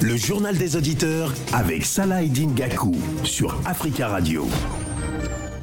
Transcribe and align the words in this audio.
Le 0.00 0.16
journal 0.16 0.56
des 0.56 0.76
auditeurs 0.76 1.34
avec 1.52 1.84
Salah 1.84 2.24
Gakou 2.24 2.96
sur 3.22 3.60
Africa 3.66 4.08
Radio. 4.08 4.46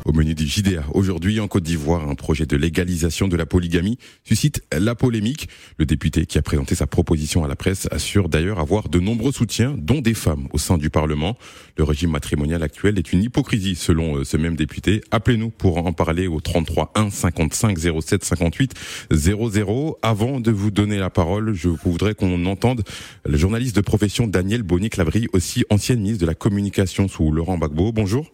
Au 0.05 0.13
menu 0.13 0.36
du 0.36 0.46
JDA, 0.46 0.83
aujourd'hui 0.94 1.39
en 1.39 1.47
Côte 1.47 1.63
d'Ivoire, 1.63 2.07
un 2.07 2.13
projet 2.13 2.46
de 2.46 2.55
légalisation 2.55 3.28
de 3.28 3.36
la 3.36 3.47
polygamie 3.47 3.97
suscite 4.24 4.63
la 4.71 4.94
polémique. 4.94 5.49
Le 5.79 5.88
député 5.88 6.28
qui 6.28 6.38
a 6.38 6.44
présenté 6.44 6.76
sa 6.76 6.85
proposition 6.85 7.44
à 7.44 7.47
la 7.47 7.56
presse 7.56 7.88
assure 7.89 8.29
d'ailleurs 8.29 8.60
avoir 8.60 8.88
de 8.88 8.99
nombreux 8.99 9.31
soutiens, 9.31 9.74
dont 9.76 10.02
des 10.02 10.13
femmes 10.13 10.47
au 10.53 10.60
sein 10.60 10.78
du 10.78 10.92
Parlement. 10.92 11.35
Le 11.76 11.83
régime 11.83 12.12
matrimonial 12.12 12.62
actuel 12.62 12.99
est 12.99 13.13
une 13.13 13.24
hypocrisie 13.24 13.74
selon 13.74 14.17
euh, 14.17 14.24
ce 14.24 14.38
même 14.38 14.56
député. 14.56 15.02
Appelez-nous 15.10 15.49
pour 15.49 15.78
en 15.78 15.92
parler 15.92 16.27
au 16.27 16.40
33 16.40 16.91
1 16.94 17.09
55 17.09 17.76
07 17.99 18.23
58 18.23 18.73
00. 19.12 19.98
Avant 20.03 20.40
de 20.40 20.52
vous 20.52 20.70
donner 20.70 20.99
la 20.99 21.09
parole, 21.09 21.55
je 21.55 21.70
voudrais 21.70 22.13
qu'on 22.13 22.45
entende 22.45 22.83
le 23.25 23.38
journaliste 23.39 23.75
de 23.75 23.81
profession 23.81 24.27
Daniel 24.27 24.61
Bonny-Clavry, 24.61 25.30
aussi 25.33 25.66
ancienne 25.72 26.02
ministre 26.02 26.22
de 26.22 26.27
la 26.27 26.35
Communication 26.35 27.08
sous 27.08 27.31
Laurent 27.31 27.58
Gbagbo. 27.58 27.91
Bonjour. 27.91 28.31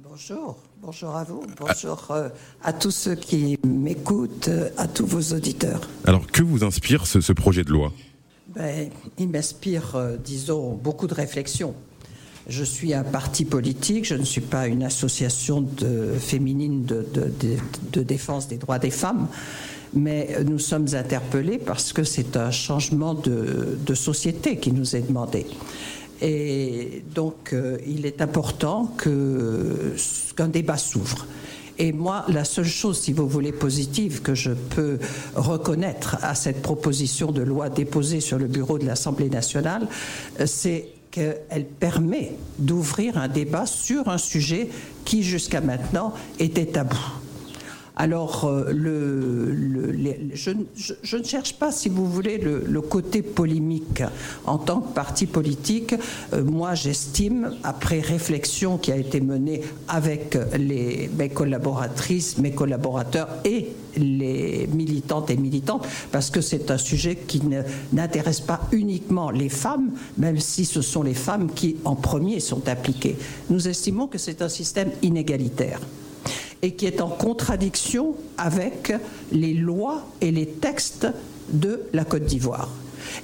Bonjour. 0.00 0.67
Bonjour 0.90 1.16
à 1.16 1.22
vous, 1.22 1.42
bonjour 1.58 2.06
euh, 2.12 2.30
à 2.62 2.72
tous 2.72 2.90
ceux 2.90 3.14
qui 3.14 3.58
m'écoutent, 3.62 4.48
euh, 4.48 4.70
à 4.78 4.88
tous 4.88 5.04
vos 5.04 5.36
auditeurs. 5.36 5.82
Alors, 6.06 6.26
que 6.26 6.42
vous 6.42 6.64
inspire 6.64 7.06
ce, 7.06 7.30
projet 7.34 7.62
de 7.62 7.68
loi? 7.68 7.92
Ben, 8.56 8.88
Il 9.18 9.28
m'inspire, 9.28 9.96
euh, 9.96 10.16
disons, 10.16 10.72
beaucoup 10.72 11.06
de 11.06 11.12
réflexions. 11.12 11.74
Je 12.48 12.64
suis 12.64 12.94
un 12.94 13.02
parti 13.02 13.44
politique, 13.44 14.06
je 14.06 14.14
ne 14.14 14.24
suis 14.24 14.40
pas 14.40 14.66
une 14.66 14.82
association 14.82 15.60
de, 15.60 16.14
féminine 16.18 16.86
de, 16.86 17.06
de, 17.92 18.02
défense 18.02 18.48
des 18.48 18.56
droits 18.56 18.78
des 18.78 18.90
femmes, 18.90 19.28
mais 19.92 20.38
nous 20.46 20.58
sommes 20.58 20.86
interpellés 20.94 21.58
parce 21.58 21.92
que 21.92 22.02
c'est 22.02 22.34
un 22.38 22.50
changement 22.50 23.12
de, 23.12 23.94
société 23.94 24.56
qui 24.56 24.72
nous 24.72 24.96
est 24.96 25.02
demandé. 25.02 25.44
Et 26.20 27.04
donc, 27.14 27.52
euh, 27.52 27.78
il 27.86 28.06
est 28.06 28.20
important 28.20 28.92
qu'un 29.02 30.48
débat 30.48 30.76
s'ouvre. 30.76 31.26
Et 31.78 31.92
moi, 31.92 32.24
la 32.28 32.44
seule 32.44 32.66
chose, 32.66 32.98
si 32.98 33.12
vous 33.12 33.28
voulez, 33.28 33.52
positive 33.52 34.20
que 34.20 34.34
je 34.34 34.50
peux 34.50 34.98
reconnaître 35.36 36.16
à 36.22 36.34
cette 36.34 36.60
proposition 36.60 37.30
de 37.30 37.42
loi 37.42 37.68
déposée 37.68 38.20
sur 38.20 38.36
le 38.36 38.46
bureau 38.46 38.78
de 38.78 38.86
l'Assemblée 38.86 39.30
nationale, 39.30 39.86
euh, 40.40 40.46
c'est 40.46 40.88
qu'elle 41.10 41.66
permet 41.78 42.32
d'ouvrir 42.58 43.16
un 43.16 43.28
débat 43.28 43.64
sur 43.64 44.08
un 44.08 44.18
sujet 44.18 44.68
qui, 45.04 45.22
jusqu'à 45.22 45.60
maintenant, 45.60 46.12
était 46.38 46.66
tabou. 46.66 46.98
Alors, 48.00 48.44
euh, 48.44 48.72
je, 50.32 51.16
ne 51.16 51.24
cherche 51.24 51.54
pas, 51.54 51.72
si 51.72 51.88
vous 51.88 52.06
voulez, 52.06 52.38
le, 52.38 52.80
côté 52.80 53.22
polémique. 53.22 54.04
En 54.46 54.56
tant 54.56 54.80
que 54.80 54.94
parti 54.94 55.26
politique, 55.26 55.94
euh, 56.32 56.44
moi, 56.44 56.74
j'estime, 56.74 57.56
après 57.64 57.98
réflexion 57.98 58.78
qui 58.78 58.92
a 58.92 58.96
été 58.96 59.20
menée 59.20 59.62
avec 59.88 60.38
mes 60.56 61.28
collaboratrices, 61.28 62.38
mes 62.38 62.52
collaborateurs 62.52 63.28
et 63.44 63.70
les 63.96 64.68
militantes 64.72 65.30
et 65.30 65.36
militantes, 65.36 65.84
parce 66.12 66.30
que 66.30 66.40
c'est 66.40 66.70
un 66.70 66.78
sujet 66.78 67.16
qui 67.16 67.42
n'intéresse 67.92 68.40
pas 68.40 68.60
uniquement 68.70 69.32
les 69.32 69.48
femmes, 69.48 69.90
même 70.16 70.38
si 70.38 70.64
ce 70.64 70.82
sont 70.82 71.02
les 71.02 71.14
femmes 71.14 71.50
qui, 71.52 71.76
en 71.84 71.96
premier, 71.96 72.38
sont 72.38 72.68
appliquées. 72.68 73.16
Nous 73.50 73.66
estimons 73.66 74.06
que 74.06 74.18
c'est 74.18 74.40
un 74.40 74.48
système 74.48 74.90
inégalitaire 75.02 75.80
et 76.62 76.72
qui 76.72 76.86
est 76.86 77.00
en 77.00 77.08
contradiction 77.08 78.14
avec 78.36 78.92
les 79.32 79.54
lois 79.54 80.04
et 80.20 80.30
les 80.30 80.46
textes 80.46 81.06
de 81.48 81.82
la 81.92 82.04
Côte 82.04 82.24
d'Ivoire. 82.24 82.70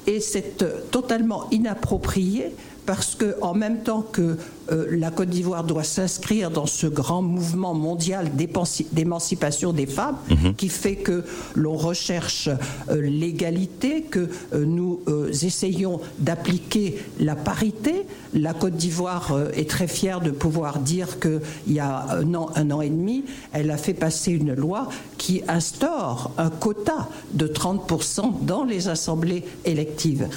Et 0.06 0.20
c'est 0.20 0.56
totalement 0.90 1.50
inapproprié 1.50 2.52
parce 2.86 3.14
que 3.14 3.36
en 3.40 3.54
même 3.54 3.82
temps 3.82 4.02
que 4.02 4.36
euh, 4.72 4.86
la 4.90 5.10
Côte 5.10 5.28
d'Ivoire 5.28 5.64
doit 5.64 5.84
s'inscrire 5.84 6.50
dans 6.50 6.66
ce 6.66 6.86
grand 6.86 7.22
mouvement 7.22 7.74
mondial 7.74 8.30
d'émancipation 8.34 9.72
des 9.72 9.86
femmes, 9.86 10.16
mhm. 10.30 10.54
qui 10.54 10.68
fait 10.68 10.96
que 10.96 11.24
l'on 11.54 11.76
recherche 11.76 12.48
euh, 12.88 13.00
l'égalité, 13.00 14.02
que 14.02 14.28
euh, 14.54 14.64
nous 14.64 15.00
essayons 15.42 16.00
d'appliquer 16.18 16.98
la 17.20 17.36
parité. 17.36 18.06
La 18.32 18.54
Côte 18.54 18.76
d'Ivoire 18.76 19.36
est 19.54 19.68
très 19.68 19.88
fière 19.88 20.20
de 20.20 20.30
pouvoir 20.30 20.78
dire 20.78 21.18
qu'il 21.20 21.40
y 21.68 21.80
a 21.80 22.06
un 22.10 22.34
an, 22.34 22.50
un 22.54 22.70
an 22.70 22.80
et 22.80 22.90
demi, 22.90 23.24
elle 23.52 23.70
a 23.70 23.76
fait 23.76 23.94
passer 23.94 24.32
une 24.32 24.54
loi 24.54 24.88
qui 25.18 25.42
instaure 25.48 26.32
un 26.38 26.50
quota 26.50 27.08
de 27.32 27.46
30% 27.46 28.44
dans 28.44 28.64
les 28.64 28.88
assemblées 28.88 29.44
électives. 29.64 30.28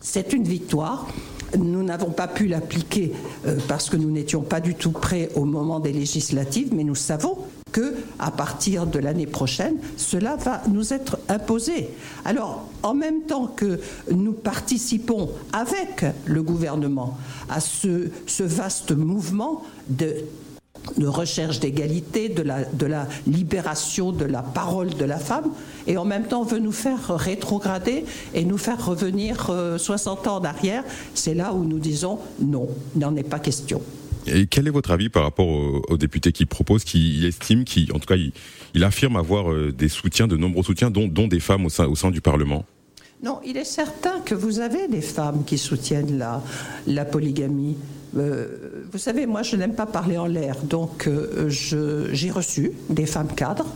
C'est 0.00 0.32
une 0.32 0.44
victoire. 0.44 1.06
Nous 1.58 1.82
n'avons 1.82 2.10
pas 2.10 2.28
pu 2.28 2.46
l'appliquer 2.46 3.12
euh, 3.46 3.58
parce 3.68 3.88
que 3.88 3.96
nous 3.96 4.10
n'étions 4.10 4.42
pas 4.42 4.60
du 4.60 4.74
tout 4.74 4.92
prêts 4.92 5.30
au 5.34 5.44
moment 5.44 5.80
des 5.80 5.92
législatives, 5.92 6.74
mais 6.74 6.84
nous 6.84 6.94
savons 6.94 7.38
que 7.72 7.94
à 8.18 8.30
partir 8.30 8.86
de 8.86 8.98
l'année 8.98 9.26
prochaine, 9.26 9.76
cela 9.96 10.36
va 10.36 10.62
nous 10.68 10.92
être 10.92 11.18
imposé. 11.28 11.90
Alors, 12.24 12.68
en 12.82 12.94
même 12.94 13.22
temps 13.22 13.46
que 13.46 13.80
nous 14.10 14.32
participons 14.32 15.30
avec 15.52 16.04
le 16.24 16.42
gouvernement 16.42 17.18
à 17.48 17.60
ce, 17.60 18.08
ce 18.26 18.42
vaste 18.42 18.92
mouvement 18.92 19.62
de 19.88 20.14
de 20.98 21.06
recherche 21.06 21.60
d'égalité, 21.60 22.28
de 22.28 22.42
la, 22.42 22.64
de 22.64 22.86
la 22.86 23.06
libération 23.26 24.12
de 24.12 24.24
la 24.24 24.42
parole 24.42 24.90
de 24.90 25.04
la 25.04 25.18
femme, 25.18 25.50
et 25.86 25.96
en 25.96 26.04
même 26.04 26.26
temps 26.26 26.42
veut 26.42 26.58
nous 26.58 26.72
faire 26.72 27.16
rétrograder 27.16 28.04
et 28.34 28.44
nous 28.44 28.58
faire 28.58 28.84
revenir 28.84 29.50
60 29.78 30.26
euh, 30.26 30.30
ans 30.30 30.36
en 30.36 30.44
arrière, 30.44 30.84
c'est 31.14 31.34
là 31.34 31.52
où 31.52 31.64
nous 31.64 31.78
disons 31.78 32.18
non, 32.40 32.68
il 32.94 33.00
n'en 33.00 33.14
est 33.16 33.28
pas 33.28 33.38
question. 33.38 33.80
Et 34.26 34.46
quel 34.46 34.66
est 34.66 34.70
votre 34.70 34.90
avis 34.90 35.08
par 35.08 35.22
rapport 35.22 35.46
au, 35.46 35.96
député 35.96 36.32
qui 36.32 36.46
propose, 36.46 36.82
qui 36.82 37.24
estime, 37.26 37.64
qui 37.64 37.88
en 37.94 38.00
tout 38.00 38.06
cas 38.06 38.16
il, 38.74 38.84
affirme 38.84 39.16
avoir 39.16 39.52
euh, 39.52 39.72
des 39.72 39.88
soutiens, 39.88 40.26
de 40.26 40.36
nombreux 40.36 40.64
soutiens, 40.64 40.90
dont, 40.90 41.06
dont 41.06 41.28
des 41.28 41.40
femmes 41.40 41.66
au 41.66 41.68
sein, 41.68 41.86
au 41.86 41.94
sein 41.94 42.10
du 42.10 42.20
Parlement? 42.20 42.64
Non, 43.22 43.40
il 43.46 43.56
est 43.56 43.64
certain 43.64 44.20
que 44.20 44.34
vous 44.34 44.60
avez 44.60 44.88
des 44.88 45.00
femmes 45.00 45.44
qui 45.46 45.58
soutiennent 45.58 46.18
la, 46.18 46.42
la 46.86 47.04
polygamie. 47.04 47.76
Euh, 48.16 48.46
vous 48.90 48.98
savez, 48.98 49.26
moi, 49.26 49.42
je 49.42 49.56
n'aime 49.56 49.74
pas 49.74 49.86
parler 49.86 50.18
en 50.18 50.26
l'air, 50.26 50.56
donc 50.62 51.06
euh, 51.06 51.48
j'ai 51.48 52.30
reçu 52.30 52.72
des 52.88 53.06
femmes 53.06 53.34
cadres 53.34 53.66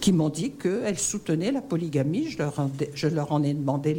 qui 0.00 0.12
m'ont 0.12 0.28
dit 0.28 0.52
qu'elles 0.52 0.98
soutenaient 0.98 1.52
la 1.52 1.60
polygamie. 1.60 2.28
Je 2.28 3.06
leur, 3.08 3.32
en 3.32 3.42
ai 3.42 3.54
demandé 3.54 3.96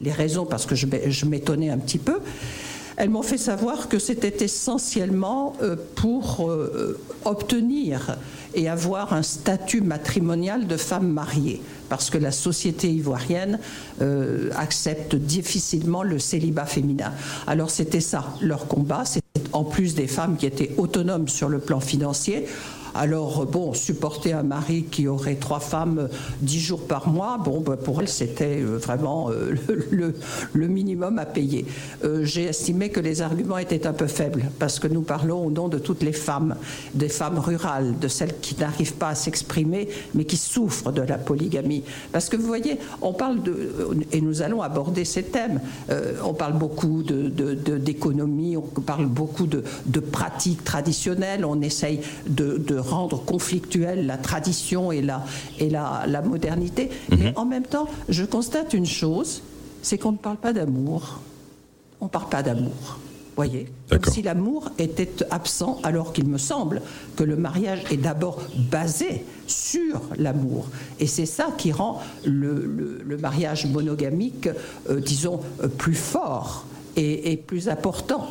les, 0.00 0.12
raisons 0.12 0.46
parce 0.46 0.66
que 0.66 0.74
je, 0.74 0.86
je 1.06 1.26
m'étonnais 1.26 1.70
un 1.70 1.78
petit 1.78 1.98
peu. 1.98 2.18
Elles 2.96 3.10
m'ont 3.10 3.22
fait 3.22 3.38
savoir 3.38 3.88
que 3.88 3.98
c'était 3.98 4.44
essentiellement 4.44 5.56
euh, 5.62 5.76
pour 5.96 6.48
obtenir 7.24 8.16
et 8.54 8.68
avoir 8.68 9.12
un 9.14 9.22
statut 9.22 9.80
matrimonial 9.80 10.68
de 10.68 10.76
femme 10.76 11.08
mariée, 11.08 11.60
parce 11.88 12.08
que 12.08 12.18
la 12.18 12.30
société 12.30 12.88
ivoirienne 12.92 13.58
accepte 14.56 15.16
difficilement 15.16 16.04
le 16.04 16.20
célibat 16.20 16.66
féminin. 16.66 17.12
Alors 17.48 17.70
c'était 17.70 18.00
ça 18.00 18.32
leur 18.40 18.68
combat, 18.68 19.04
en 19.54 19.64
plus 19.64 19.94
des 19.94 20.06
femmes 20.06 20.36
qui 20.36 20.46
étaient 20.46 20.72
autonomes 20.76 21.28
sur 21.28 21.48
le 21.48 21.58
plan 21.58 21.80
financier, 21.80 22.46
alors, 22.94 23.44
bon, 23.46 23.74
supporter 23.74 24.32
un 24.32 24.44
mari 24.44 24.84
qui 24.88 25.08
aurait 25.08 25.34
trois 25.34 25.58
femmes 25.58 26.08
dix 26.40 26.60
jours 26.60 26.86
par 26.86 27.08
mois, 27.08 27.38
bon, 27.38 27.60
ben, 27.60 27.76
pour 27.76 28.00
elle, 28.00 28.08
c'était 28.08 28.60
euh, 28.60 28.78
vraiment 28.78 29.30
euh, 29.30 29.54
le, 30.52 30.68
minimum 30.68 31.18
à 31.18 31.26
payer. 31.26 31.66
Euh, 32.04 32.24
j'ai 32.24 32.44
estimé 32.44 32.90
que 32.90 33.00
les 33.00 33.20
arguments 33.20 33.58
étaient 33.58 33.88
un 33.88 33.92
peu 33.92 34.06
faibles, 34.06 34.44
parce 34.60 34.78
que 34.78 34.86
nous 34.86 35.02
parlons 35.02 35.44
au 35.44 35.50
nom 35.50 35.68
de 35.68 35.78
toutes 35.78 36.04
les 36.04 36.12
femmes, 36.12 36.54
des 36.94 37.08
femmes 37.08 37.38
rurales, 37.38 37.98
de 37.98 38.06
celles 38.06 38.38
qui 38.38 38.56
n'arrivent 38.60 38.94
pas 38.94 39.08
à 39.08 39.14
s'exprimer, 39.16 39.88
mais 40.14 40.24
qui 40.24 40.36
souffrent 40.36 40.92
de 40.92 41.02
la 41.02 41.18
polygamie. 41.18 41.82
Parce 42.12 42.28
que 42.28 42.36
vous 42.36 42.46
voyez, 42.46 42.78
on 43.02 43.12
parle 43.12 43.42
de, 43.42 43.72
et 44.12 44.20
nous 44.20 44.42
allons 44.42 44.62
aborder 44.62 45.04
ces 45.04 45.24
thèmes, 45.24 45.60
on 46.24 46.34
parle 46.34 46.54
beaucoup 46.54 47.02
d'économie, 47.02 48.52
de, 48.52 48.58
on 48.58 48.80
parle 48.80 49.06
beaucoup 49.06 49.46
de, 49.46 49.64
pratiques 50.00 50.64
traditionnelles, 50.64 51.44
on 51.44 51.60
essaye 51.60 52.00
de 52.26 52.58
rendre 52.84 53.24
conflictuelle 53.24 54.06
la 54.06 54.16
tradition 54.16 54.92
et 54.92 55.02
la, 55.02 55.24
et 55.58 55.70
la, 55.70 56.04
la 56.06 56.22
modernité. 56.22 56.90
Mhm. 57.10 57.18
Mais 57.18 57.32
en 57.36 57.44
même 57.44 57.64
temps, 57.64 57.88
je 58.08 58.24
constate 58.24 58.74
une 58.74 58.86
chose, 58.86 59.42
c'est 59.82 59.98
qu'on 59.98 60.12
ne 60.12 60.18
parle 60.18 60.36
pas 60.36 60.52
d'amour. 60.52 61.20
On 62.00 62.06
ne 62.06 62.10
parle 62.10 62.28
pas 62.28 62.42
d'amour. 62.42 62.98
Voyez, 63.36 63.66
comme 63.90 64.04
si 64.04 64.22
l'amour 64.22 64.70
était 64.78 65.10
absent, 65.30 65.80
alors 65.82 66.12
qu'il 66.12 66.28
me 66.28 66.38
semble 66.38 66.82
que 67.16 67.24
le 67.24 67.34
mariage 67.34 67.82
est 67.90 67.96
d'abord 67.96 68.40
basé 68.70 69.24
sur 69.48 70.00
l'amour. 70.16 70.68
Et 71.00 71.08
c'est 71.08 71.26
ça 71.26 71.48
qui 71.58 71.72
rend 71.72 72.00
le, 72.24 73.02
le, 73.04 73.16
mariage 73.16 73.66
monogamique, 73.66 74.48
euh, 74.88 75.00
disons, 75.00 75.40
euh, 75.62 75.68
plus 75.68 75.94
fort 75.94 76.64
et, 76.94 77.32
et, 77.32 77.36
plus 77.36 77.68
important. 77.68 78.28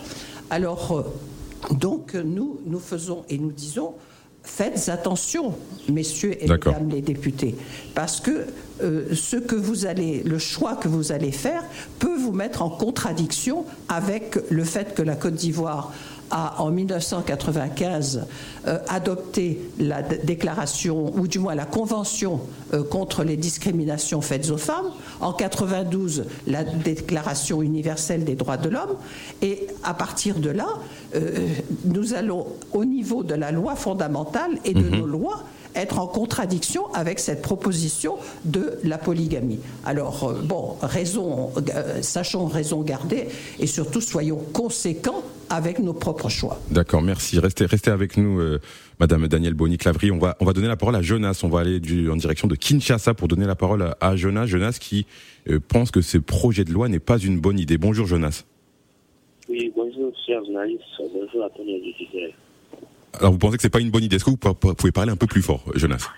Alors, 0.49 0.91
euh, 0.93 1.73
donc, 1.73 2.13
nous, 2.13 2.61
nous 2.65 2.79
faisons 2.79 3.25
et 3.29 3.37
nous 3.37 3.51
disons, 3.51 3.95
faites 4.43 4.89
attention, 4.89 5.55
messieurs 5.89 6.35
et 6.43 6.47
mesdames 6.47 6.89
les 6.89 7.01
députés, 7.01 7.55
parce 7.95 8.19
que 8.19 8.45
euh, 8.81 9.13
ce 9.13 9.37
que 9.37 9.55
vous 9.55 9.85
allez, 9.85 10.23
le 10.23 10.37
choix 10.39 10.75
que 10.75 10.87
vous 10.87 11.11
allez 11.11 11.31
faire 11.31 11.63
peut 11.99 12.17
vous 12.17 12.31
mettre 12.33 12.61
en 12.61 12.69
contradiction 12.69 13.65
avec 13.87 14.37
le 14.49 14.63
fait 14.63 14.93
que 14.93 15.01
la 15.01 15.15
Côte 15.15 15.35
d'Ivoire 15.35 15.93
a 16.33 16.61
en 16.61 16.71
1995 16.71 18.25
euh, 18.67 18.79
adopté 18.89 19.61
la 19.79 20.01
déclaration, 20.01 21.13
ou 21.15 21.27
du 21.27 21.39
moins 21.39 21.53
la 21.55 21.65
convention 21.65 22.41
euh, 22.73 22.83
contre 22.83 23.23
les 23.23 23.37
discriminations 23.37 24.21
faites 24.21 24.49
aux 24.49 24.57
femmes, 24.57 24.91
en 25.21 25.31
92 25.31 26.25
la 26.47 26.63
déclaration 26.63 27.61
universelle 27.61 28.25
des 28.25 28.35
droits 28.35 28.57
de 28.57 28.69
l'homme, 28.69 28.95
et 29.43 29.67
à 29.83 29.93
partir 29.93 30.39
de 30.39 30.49
là, 30.49 30.67
nous 31.85 32.15
allons 32.15 32.47
au 32.71 32.85
niveau 32.85 33.23
de 33.23 33.35
la 33.35 33.51
loi 33.51 33.75
fondamentale 33.75 34.57
et 34.65 34.73
de 34.73 34.79
mhm. 34.81 34.95
nos 34.97 35.05
lois 35.05 35.43
être 35.75 35.99
en 35.99 36.07
contradiction 36.07 36.91
avec 36.93 37.19
cette 37.19 37.41
proposition 37.41 38.17
de 38.45 38.73
la 38.83 38.97
polygamie. 38.97 39.59
Alors, 39.85 40.23
euh, 40.23 40.41
bon, 40.43 40.75
raison, 40.81 41.51
euh, 41.57 42.01
sachons 42.01 42.47
raison 42.47 42.81
garder 42.81 43.27
et 43.59 43.67
surtout 43.67 44.01
soyons 44.01 44.37
conséquents 44.53 45.23
avec 45.49 45.79
nos 45.79 45.93
propres 45.93 46.29
choix. 46.29 46.59
D'accord, 46.71 47.01
merci. 47.01 47.39
Restez, 47.39 47.65
restez 47.65 47.91
avec 47.91 48.17
nous, 48.17 48.39
euh, 48.39 48.59
Madame 48.99 49.27
Danielle 49.27 49.53
Boni-Clavry. 49.53 50.11
On 50.11 50.17
va, 50.17 50.35
on 50.39 50.45
va 50.45 50.53
donner 50.53 50.67
la 50.67 50.77
parole 50.77 50.95
à 50.95 51.01
Jonas. 51.01 51.41
On 51.43 51.49
va 51.49 51.59
aller 51.59 51.79
du, 51.79 52.09
en 52.09 52.15
direction 52.15 52.47
de 52.47 52.55
Kinshasa 52.55 53.13
pour 53.13 53.27
donner 53.27 53.45
la 53.45 53.55
parole 53.55 53.93
à, 53.99 54.15
Jonas. 54.15 54.45
Jonas 54.45 54.77
qui 54.79 55.05
pense 55.67 55.91
que 55.91 56.01
ce 56.01 56.17
projet 56.17 56.63
de 56.63 56.71
loi 56.71 56.87
n'est 56.87 56.99
pas 56.99 57.17
une 57.17 57.39
bonne 57.39 57.59
idée. 57.59 57.77
Bonjour, 57.77 58.07
Jonas. 58.07 58.45
Oui, 59.49 59.71
bonjour, 59.75 60.11
chers 60.25 60.43
journalistes. 60.45 60.81
Bonjour 60.97 61.43
à 61.43 61.49
tous 61.49 61.63
les 61.63 61.81
alors 63.19 63.31
vous 63.31 63.37
pensez 63.37 63.57
que 63.57 63.61
c'est 63.61 63.69
pas 63.69 63.79
une 63.79 63.91
bonne 63.91 64.03
idée? 64.03 64.15
Est-ce 64.15 64.25
que 64.25 64.31
vous 64.31 64.37
pouvez 64.75 64.91
parler 64.91 65.11
un 65.11 65.15
peu 65.15 65.27
plus 65.27 65.41
fort, 65.41 65.63
Jonas? 65.75 66.09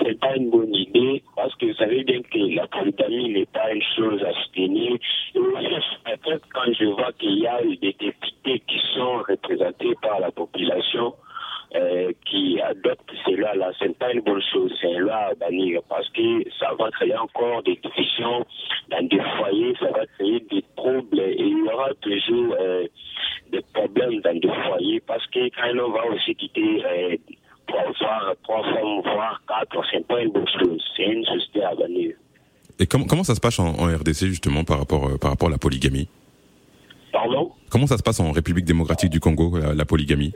C'est 0.00 0.18
pas 0.18 0.34
une 0.36 0.50
bonne 0.50 0.74
idée 0.74 1.22
parce 1.36 1.54
que 1.56 1.66
vous 1.66 1.74
savez 1.74 2.02
bien 2.04 2.20
que 2.22 2.38
la 2.54 2.66
polygamie 2.66 3.32
n'est 3.32 3.46
pas 3.46 3.72
une 3.72 3.82
chose 3.96 4.22
à 4.22 4.32
soutenir. 4.44 4.98
Et 5.34 5.40
quand 6.52 6.72
je 6.78 6.86
vois 6.86 7.12
qu'il 7.12 7.38
y 7.38 7.46
a 7.46 7.60
des 7.62 7.76
députés 7.98 8.62
qui 8.66 8.78
sont 8.94 9.18
représentés 9.28 9.94
par 10.02 10.20
la 10.20 10.30
population, 10.30 11.14
euh, 11.74 12.12
qui 12.24 12.60
adoptent 12.60 13.10
cela 13.26 13.52
là, 13.56 13.72
c'est 13.80 13.98
pas 13.98 14.12
une 14.12 14.20
bonne 14.20 14.42
chose, 14.52 14.72
c'est 14.80 14.94
loi 14.94 15.14
à 15.14 15.34
bannir 15.34 15.80
parce 15.88 16.08
que 16.10 16.48
ça 16.60 16.72
va 16.78 16.88
créer 16.92 17.16
encore 17.16 17.64
des 17.64 17.80
divisions 17.82 18.46
dans 18.90 19.02
des 19.08 19.20
foyers, 19.36 19.74
ça 19.80 19.90
va 19.90 20.06
créer 20.16 20.38
des 20.52 20.64
troubles 20.76 21.18
et 21.18 21.34
il 21.36 21.58
y 21.58 21.72
aura 21.72 21.92
toujours 22.00 22.54
euh, 22.60 22.86
des 23.50 23.60
problèmes 23.72 24.20
dans 24.20 24.38
des 24.38 24.48
foyers 24.68 25.00
parce 25.00 25.26
que 25.28 25.48
quand 25.48 25.84
on 25.84 25.90
va 25.90 26.06
aussi 26.14 26.36
quitter 26.36 26.84
euh, 26.84 27.16
trois, 27.66 28.34
trois 28.44 28.62
femmes, 28.62 29.00
voire 29.02 29.42
quatre, 29.48 29.84
c'est 29.90 30.06
pas 30.06 30.22
une 30.22 30.30
bonne 30.30 30.48
chose, 30.60 30.80
c'est 30.96 31.06
une 31.06 31.24
société 31.24 31.64
à 31.64 31.74
bannir. 31.74 32.14
Et 32.78 32.86
comment, 32.86 33.06
comment 33.06 33.24
ça 33.24 33.34
se 33.34 33.40
passe 33.40 33.58
en, 33.58 33.72
RDC 33.72 34.26
justement 34.26 34.62
par 34.62 34.78
rapport, 34.78 35.18
par 35.18 35.30
rapport 35.30 35.48
à 35.48 35.52
la 35.52 35.58
polygamie? 35.58 36.08
Pardon? 37.12 37.50
Comment 37.68 37.88
ça 37.88 37.98
se 37.98 38.02
passe 38.04 38.20
en 38.20 38.30
République 38.30 38.64
démocratique 38.64 39.10
du 39.10 39.18
Congo, 39.18 39.58
la 39.58 39.84
polygamie? 39.84 40.32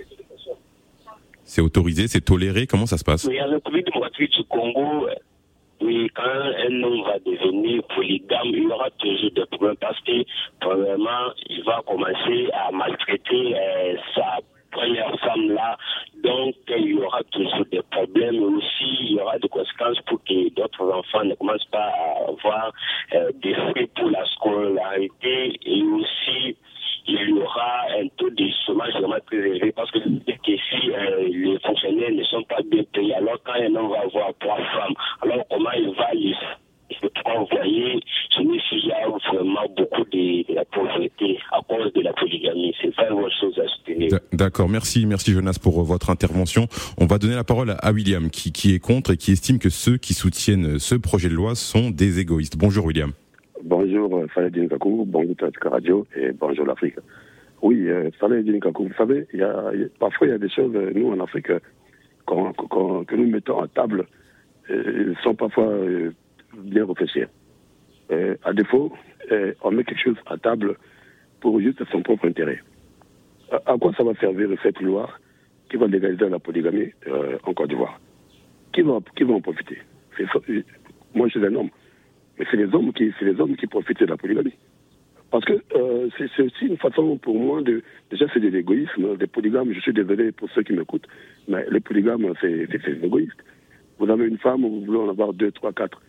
C'est 1.49 1.63
autorisé, 1.63 2.07
c'est 2.09 2.21
toléré 2.21 2.67
Comment 2.67 2.87
ça 2.87 2.99
se 2.99 3.05
passe? 3.05 3.25
Oui, 3.25 3.41
République 3.41 3.87
démocratique 3.87 4.31
du 4.33 4.45
Congo, 4.45 5.09
oui, 5.81 6.11
quand 6.15 6.23
un 6.23 6.83
homme 6.83 7.03
va 7.05 7.19
devenir 7.21 7.83
polygame, 7.95 8.47
il 8.47 8.65
y 8.65 8.67
aura 8.67 8.91
toujours 8.99 9.31
des 9.31 9.47
problèmes 9.47 9.77
parce 9.77 9.99
que, 10.01 10.25
premièrement, 10.61 11.33
il 11.49 11.63
va 11.65 11.83
commencer 11.87 12.51
à 12.53 12.73
maltraiter 12.73 13.55
euh, 13.57 13.97
sa 14.15 14.39
première 14.73 15.19
femme 15.21 15.51
là. 15.53 15.79
Donc, 16.23 16.55
il 16.69 16.89
y 16.89 16.95
aura 16.95 17.23
toujours 17.31 17.65
des 17.71 17.83
problèmes. 17.91 18.43
Aussi, 18.43 18.97
il 19.01 19.13
y 19.13 19.21
aura 19.21 19.39
des 19.39 19.49
conséquences 19.49 20.01
pour 20.07 20.23
que 20.25 20.55
d'autres 20.55 20.93
enfants 20.93 21.25
ne 21.25 21.35
commencent 21.37 21.71
pas 21.71 21.91
à 21.91 22.29
avoir 22.29 22.73
euh, 23.15 23.31
des 23.41 23.55
frais 23.55 23.89
pour 23.95 24.11
la 24.11 24.25
scolarité 24.27 25.59
et 25.65 25.83
aussi 25.83 26.57
il 27.09 27.31
y 27.31 27.33
aura 27.33 27.87
un 27.99 28.07
taux 28.17 28.31
de 28.31 28.45
chômage 28.67 28.93
vraiment 28.93 29.17
très 29.27 29.39
élevé 29.39 29.73
parce 29.73 29.91
que 29.91 29.99
si 29.99 30.91
euh, 30.91 31.29
les 31.29 31.59
fonctionnaires 31.65 32.13
ne 32.13 32.23
sont 32.25 32.43
pas 32.45 32.61
bien 32.71 32.83
payés, 32.93 33.15
alors 33.15 33.39
quand 33.45 33.55
un 33.55 33.75
homme 33.75 33.91
va 33.91 34.01
avoir 34.01 34.33
trois 34.39 34.57
femmes, 34.57 34.95
alors 35.23 35.45
comment 35.51 35.71
il 35.73 35.91
va 35.95 36.13
les 36.15 36.35
envoyer 37.25 38.01
il 38.71 38.87
y 38.87 38.93
a 38.93 39.09
vraiment 39.09 39.67
beaucoup 39.77 40.05
de, 40.11 40.55
la 40.55 40.65
pauvreté 40.65 41.39
à 41.53 41.61
cause 41.69 41.93
de 41.93 42.01
la 42.01 42.13
polygamie? 42.13 42.75
C'est 42.81 42.95
vraiment 42.95 43.27
une 43.27 43.35
chose 43.41 43.59
à 43.59 43.69
soutenir. 43.69 44.19
D'accord, 44.33 44.69
merci, 44.69 45.07
merci 45.07 45.33
Jonas 45.33 45.59
pour 45.63 45.81
euh, 45.81 45.85
votre 45.85 46.11
intervention. 46.11 46.67
On 46.99 47.07
va 47.07 47.19
donner 47.19 47.35
la 47.35 47.45
parole 47.45 47.77
à 47.79 47.93
William 47.93 48.31
qui, 48.31 48.53
qui 48.53 48.75
est 48.75 48.79
contre 48.79 49.13
et 49.13 49.17
qui 49.17 49.33
estime 49.33 49.59
que 49.59 49.71
ceux 49.71 49.97
qui 49.97 50.15
soutiennent 50.15 50.79
ce 50.79 50.95
projet 50.95 51.29
de 51.29 51.35
loi 51.35 51.55
sont 51.55 51.91
des 51.91 52.21
égoïstes. 52.21 52.57
Bonjour 52.57 52.85
William. 52.85 53.13
Bonjour 53.65 54.25
Saladin 54.35 54.69
Kakou, 54.69 55.05
bonjour 55.05 55.35
Tatika 55.35 55.71
Radio 55.71 56.07
et 56.15 56.31
bonjour 56.33 56.65
l'Afrique. 56.65 56.95
Oui, 57.61 57.89
euh, 57.89 58.09
Saladin 58.21 58.61
Kakou, 58.61 58.85
vous 58.85 58.95
savez, 58.95 59.27
parfois 59.99 60.27
il 60.29 60.31
y 60.31 60.33
a 60.33 60.39
des 60.39 60.49
choses, 60.49 60.75
euh, 60.77 60.93
nous 60.95 61.11
en 61.11 61.19
Afrique, 61.21 61.49
que 62.27 63.15
nous 63.17 63.27
mettons 63.27 63.61
à 63.61 63.67
table, 63.69 64.07
euh, 64.71 65.13
sont 65.25 65.35
parfois 65.35 65.67
euh, 65.67 66.13
bien 66.57 66.87
réfléchis. 66.87 67.25
Euh, 68.13 68.37
à 68.45 68.53
défaut, 68.53 68.93
on 69.63 69.71
met 69.73 69.83
quelque 69.85 70.03
chose 70.03 70.19
à 70.27 70.37
table 70.39 70.77
pour 71.41 71.61
juste 71.61 71.83
son 71.91 72.03
propre 72.03 72.29
intérêt. 72.29 72.61
À, 73.51 73.77
quoi 73.77 73.93
ça 73.97 74.05
va 74.05 74.15
servir 74.15 74.51
cette 74.63 74.81
loi 74.81 75.11
qui 75.69 75.77
va 75.77 75.87
légaliser 75.87 76.29
la 76.29 76.39
polygamie 76.39 76.93
en 77.45 77.55
Côte 77.55 77.69
d'Ivoire? 77.69 77.99
Qui 78.73 78.83
va, 78.83 78.99
qui 79.17 79.25
va 79.25 79.35
en 79.35 79.41
profiter? 79.41 79.79
Moi, 81.15 81.29
je 81.29 81.39
suis 81.39 81.47
un 81.47 81.55
homme. 81.55 81.71
Mais 82.39 82.47
c'est 82.51 82.57
les 82.57 82.73
hommes 82.75 82.93
qui, 82.93 83.13
c'est 83.19 83.25
les 83.25 83.41
hommes 83.41 83.57
qui 83.57 83.67
profitent 83.67 84.01
de 84.01 84.07
la 84.07 84.17
polygamie. 84.17 84.55
Parce 85.31 85.45
que 85.45 85.61
euh, 85.75 86.09
c'est 86.17 86.43
aussi 86.43 86.67
une 86.67 86.79
façon 86.79 87.19
pour 87.19 87.39
moi 87.39 87.61
de. 87.63 87.83
Déjà, 88.11 88.27
c'est 88.33 88.41
de 88.41 88.49
l'égoïsme. 88.49 89.17
Des 89.17 89.27
polygames, 89.27 89.73
je 89.73 89.81
suis 89.81 89.93
désolé 89.93 90.33
pour 90.33 90.49
ceux 90.51 90.63
qui 90.63 90.73
m'écoutent, 90.73 91.07
mais 91.49 91.67
les 91.71 91.81
polygames, 91.81 92.33
c'est 92.41 92.69
égoïste. 93.03 93.45
Vous 93.99 94.09
avez 94.09 94.27
une 94.27 94.39
femme, 94.39 94.63
vous 94.63 94.85
voulez 94.85 94.99
en 94.99 95.11
avoir 95.11 95.35
deux, 95.35 95.51
trois, 95.51 95.73
quatre. 95.73 96.01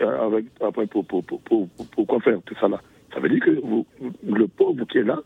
avec, 0.00 0.46
après, 0.60 0.86
pour, 0.86 1.04
pour, 1.06 1.24
pour, 1.24 1.68
pourquoi 1.92 2.20
faire 2.20 2.40
tout 2.44 2.54
ça 2.60 2.68
là? 2.68 2.80
Ça 3.14 3.20
veut 3.20 3.28
dire 3.28 3.40
que 3.40 3.50
vous, 3.50 3.86
le 4.26 4.46
pauvre 4.46 4.84
qui 4.86 4.98
est 4.98 5.04
là, 5.04 5.22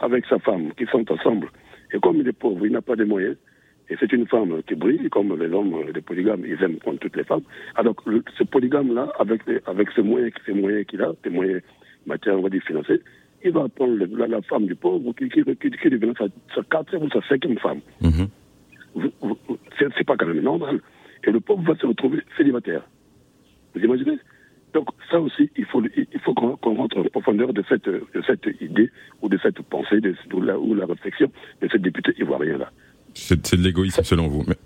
avec 0.00 0.26
sa 0.26 0.38
femme, 0.38 0.72
qui 0.76 0.86
sont 0.86 1.10
ensemble, 1.10 1.48
et 1.92 1.98
comme 1.98 2.16
il 2.16 2.28
est 2.28 2.32
pauvre, 2.32 2.66
il 2.66 2.72
n'a 2.72 2.82
pas 2.82 2.96
de 2.96 3.04
moyens, 3.04 3.36
et 3.90 3.96
c'est 3.98 4.12
une 4.12 4.26
femme 4.28 4.62
qui 4.68 4.76
brille, 4.76 5.10
comme 5.10 5.36
les 5.36 5.52
hommes, 5.52 5.74
les 5.92 6.00
polygames, 6.00 6.44
ils 6.46 6.62
aiment 6.62 6.76
prendre 6.76 7.00
toutes 7.00 7.16
les 7.16 7.24
femmes. 7.24 7.42
Alors, 7.74 7.96
ce 8.38 8.44
polygame-là, 8.44 9.12
avec, 9.18 9.42
avec 9.66 9.88
ces 9.96 10.02
moyens, 10.02 10.32
ces 10.46 10.52
moyens 10.52 10.86
qu'il 10.86 11.02
a, 11.02 11.12
ces 11.24 11.30
moyens 11.30 11.60
matière, 12.06 12.38
on 12.38 12.42
va 12.42 12.50
dire, 12.50 12.62
financiers, 12.62 13.00
il 13.42 13.50
va 13.50 13.68
prendre 13.68 13.96
la, 13.96 14.42
femme 14.42 14.66
du 14.66 14.76
pauvre 14.76 15.12
qui, 15.14 15.28
qui, 15.28 15.42
qui, 15.42 15.90
devient 15.90 16.12
sa, 16.16 16.26
sa, 16.54 16.62
quatrième 16.62 17.06
ou 17.06 17.10
sa 17.10 17.20
cinquième 17.28 17.58
femme. 17.58 17.80
Mm 18.00 18.26
C'est 19.78 20.06
pas 20.06 20.16
quand 20.16 20.26
même 20.26 20.40
normal. 20.40 20.80
Et 21.24 21.30
le 21.32 21.40
pauvre 21.40 21.62
va 21.62 21.74
se 21.74 21.86
retrouver 21.86 22.20
célibataire. 22.36 22.82
Vous 23.74 23.82
imaginez? 23.82 24.18
Donc 24.72 24.88
ça 25.10 25.20
aussi, 25.20 25.50
il 25.56 25.64
faut, 25.64 25.82
il 25.96 26.20
faut 26.20 26.32
qu'on 26.34 26.74
rentre 26.74 26.98
en 26.98 27.02
profondeur 27.04 27.52
de 27.52 27.64
cette, 27.68 27.88
de 27.88 28.22
cette 28.24 28.46
idée 28.60 28.90
ou 29.20 29.28
de 29.28 29.38
cette 29.42 29.60
pensée 29.62 30.00
de, 30.00 30.14
la, 30.40 30.58
ou 30.58 30.74
la 30.74 30.86
réflexion 30.86 31.30
de 31.60 31.68
ce 31.68 31.76
député 31.76 32.12
ivoirien-là. 32.18 32.70
C'est 33.14 33.56
de 33.56 33.62
l'égoïsme 33.62 34.02
selon 34.02 34.28
vous. 34.28 34.44
Mais... 34.46 34.56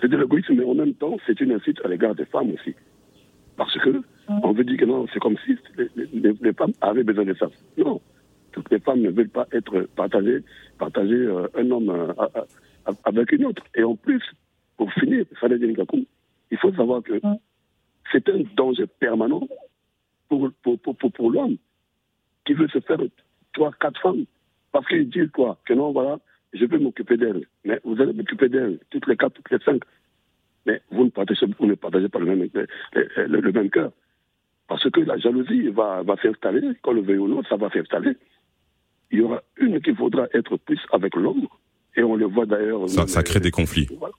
C'est 0.00 0.08
de 0.08 0.16
l'égoïsme, 0.16 0.54
mais 0.54 0.64
en 0.64 0.74
même 0.74 0.94
temps, 0.94 1.16
c'est 1.26 1.40
une 1.40 1.52
incite 1.52 1.80
à 1.84 1.88
l'égard 1.88 2.14
des 2.14 2.24
femmes 2.26 2.52
aussi. 2.52 2.74
Parce 3.56 3.76
que 3.78 4.02
on 4.28 4.52
veut 4.52 4.64
dire 4.64 4.76
que 4.76 4.84
non, 4.84 5.06
c'est 5.12 5.20
comme 5.20 5.36
si 5.44 5.56
les, 5.96 6.52
femmes 6.52 6.72
avaient 6.80 7.02
besoin 7.02 7.24
de 7.24 7.34
ça. 7.34 7.46
Non, 7.76 8.00
toutes 8.52 8.70
les 8.70 8.78
femmes 8.78 9.00
ne 9.00 9.10
veulent 9.10 9.28
pas 9.28 9.46
être 9.52 9.88
partagées, 9.96 10.44
partager 10.78 11.14
euh, 11.14 11.48
un 11.56 11.70
homme 11.70 11.90
euh, 11.90 12.92
avec 13.04 13.32
une 13.32 13.46
autre. 13.46 13.62
Et 13.74 13.82
en 13.82 13.96
plus, 13.96 14.22
pour 14.76 14.92
finir, 14.92 15.24
il 16.50 16.58
faut 16.58 16.72
savoir 16.74 17.02
que 17.02 17.20
c'est 18.12 18.28
un 18.28 18.42
danger 18.56 18.86
permanent 18.86 19.46
pour, 20.28 20.50
pour, 20.62 20.78
pour, 20.78 20.96
pour 20.96 21.30
l'homme 21.30 21.56
qui 22.44 22.52
veut 22.52 22.68
se 22.68 22.80
faire 22.80 22.98
trois, 23.52 23.72
quatre 23.80 24.00
femmes. 24.00 24.24
Parce 24.72 24.86
qu'il 24.86 25.08
dit 25.08 25.28
quoi? 25.30 25.58
Que 25.64 25.74
non, 25.74 25.92
voilà, 25.92 26.18
je 26.52 26.64
vais 26.64 26.78
m'occuper 26.78 27.16
d'elle. 27.16 27.46
Mais 27.64 27.80
vous 27.84 28.00
allez 28.00 28.12
m'occuper 28.12 28.48
d'elle, 28.48 28.78
toutes 28.90 29.06
les 29.06 29.16
quatre, 29.16 29.34
toutes 29.34 29.50
les 29.50 29.58
cinq. 29.64 29.82
Mais 30.66 30.82
vous 30.90 31.04
ne 31.04 31.10
partagez, 31.10 31.46
vous 31.58 31.66
ne 31.66 31.74
partagez 31.74 32.08
pas 32.08 32.18
le 32.18 32.26
même, 32.26 32.48
le, 32.92 33.52
même 33.52 33.70
cœur. 33.70 33.92
Parce 34.66 34.88
que 34.90 35.00
la 35.00 35.16
jalousie 35.16 35.68
va, 35.68 36.02
va 36.02 36.16
s'installer, 36.16 36.60
quand 36.82 36.92
le 36.92 37.00
veut 37.00 37.18
ou 37.18 37.28
non, 37.28 37.42
ça 37.44 37.56
va 37.56 37.70
s'installer. 37.70 38.16
Il 39.10 39.20
y 39.20 39.22
aura 39.22 39.42
une 39.56 39.80
qui 39.80 39.92
voudra 39.92 40.26
être 40.34 40.56
plus 40.58 40.80
avec 40.92 41.16
l'homme, 41.16 41.46
et 41.96 42.02
on 42.02 42.16
le 42.16 42.26
voit 42.26 42.44
d'ailleurs. 42.44 42.88
Ça, 42.88 43.06
ça 43.06 43.22
crée 43.22 43.40
des 43.40 43.50
conflits. 43.50 43.88
Voilà. 43.98 44.14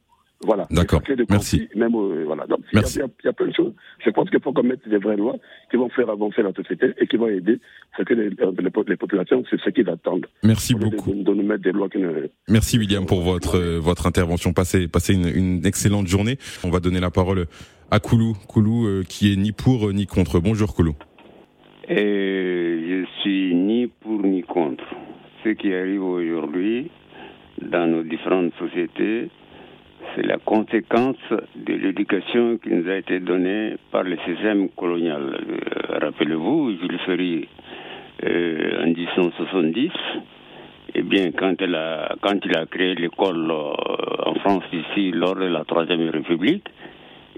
D'accord. 0.72 1.02
Crée 1.04 1.16
des 1.16 1.26
Merci. 1.30 1.68
Même, 1.76 1.94
euh, 1.96 2.24
voilà. 2.26 2.46
Donc, 2.48 2.60
il 2.72 2.76
y 2.76 2.78
a- 2.78 2.82
Merci. 2.82 2.98
Il 3.00 3.02
y, 3.02 3.04
a, 3.04 3.08
il 3.24 3.26
y 3.26 3.30
a 3.30 3.34
plein 3.34 3.48
de 3.48 3.54
choses. 3.54 3.74
Je 4.06 4.10
pense 4.10 4.30
qu'il 4.30 4.40
faut 4.40 4.54
qu'on 4.54 4.64
mette 4.64 4.88
des 4.88 4.98
vraies 4.98 5.18
lois 5.18 5.36
qui 5.70 5.78
vont 5.78 5.90
faire 5.90 6.10
avancer 6.10 6.42
la 6.42 6.54
société 6.54 6.94
et 6.98 7.08
qui 7.08 7.18
vont 7.18 7.28
aider 7.28 7.60
ce 7.98 8.04
que 8.04 8.14
les, 8.14 8.30
les, 8.30 8.36
les 8.88 8.96
populations, 8.98 9.44
c'est 9.50 9.60
ce 9.60 9.70
qu'ils 9.70 9.90
attendent. 9.90 10.28
Merci 10.44 10.74
beaucoup. 10.76 11.14
De, 11.14 11.24
de 11.24 11.34
nous 11.34 11.44
mettre 11.44 11.64
des 11.64 11.72
lois 11.74 11.90
qui 11.90 11.98
ne. 12.00 12.30
Merci 12.48 12.78
William 12.78 13.06
pour 13.06 13.22
votre 13.22 13.58
euh, 13.58 13.80
votre 13.80 14.08
intervention. 14.08 14.54
Passez 14.54 14.88
passez 14.88 15.14
une, 15.14 15.28
une 15.28 15.66
excellente 15.66 16.08
journée. 16.08 16.38
On 16.64 16.70
va 16.70 16.80
donner 16.80 17.00
la 17.02 17.12
parole 17.12 17.46
à 17.92 18.00
Koulou, 18.00 18.34
Koulou 18.48 18.86
euh, 18.88 19.04
qui 19.08 19.34
est 19.34 19.36
ni 19.36 19.52
pour 19.52 19.90
euh, 19.90 19.94
ni 19.94 20.06
contre. 20.06 20.40
Bonjour 20.40 20.74
Koulou. 20.74 20.94
Et 21.88 21.96
je 21.96 23.06
suis 23.22 23.56
ni 23.56 23.88
pour 23.88 24.22
ni 24.24 24.42
contre. 24.44 24.84
Ce 25.44 25.50
qui 25.50 25.74
arrive 25.74 26.04
aujourd'hui 26.04 26.92
dans 27.62 27.88
nos 27.88 28.04
différentes 28.04 28.54
sociétés, 28.60 29.30
c'est 30.16 30.26
la 30.26 30.38
conséquence 30.38 31.18
de 31.56 31.74
l'éducation 31.74 32.58
qui 32.58 32.70
nous 32.70 32.90
a 32.90 32.96
été 32.96 33.20
donnée 33.20 33.76
par 33.92 34.04
le 34.04 34.18
système 34.26 34.70
colonial. 34.70 35.22
Euh, 35.22 36.00
Rappelez-vous, 36.00 36.78
Jules 36.80 37.00
Ferry, 37.06 37.48
euh, 38.26 38.84
en 38.84 38.88
1870, 38.88 39.92
eh 40.96 41.02
bien, 41.04 41.32
quand, 41.32 41.62
elle 41.62 41.76
a, 41.76 42.16
il 42.44 42.58
a 42.58 42.66
créé 42.66 42.96
l'école 42.96 43.52
euh, 43.52 43.74
en 44.26 44.34
France 44.36 44.64
ici 44.74 45.12
lors 45.12 45.36
de 45.36 45.46
la 45.46 45.64
Troisième 45.64 46.10
République, 46.10 46.68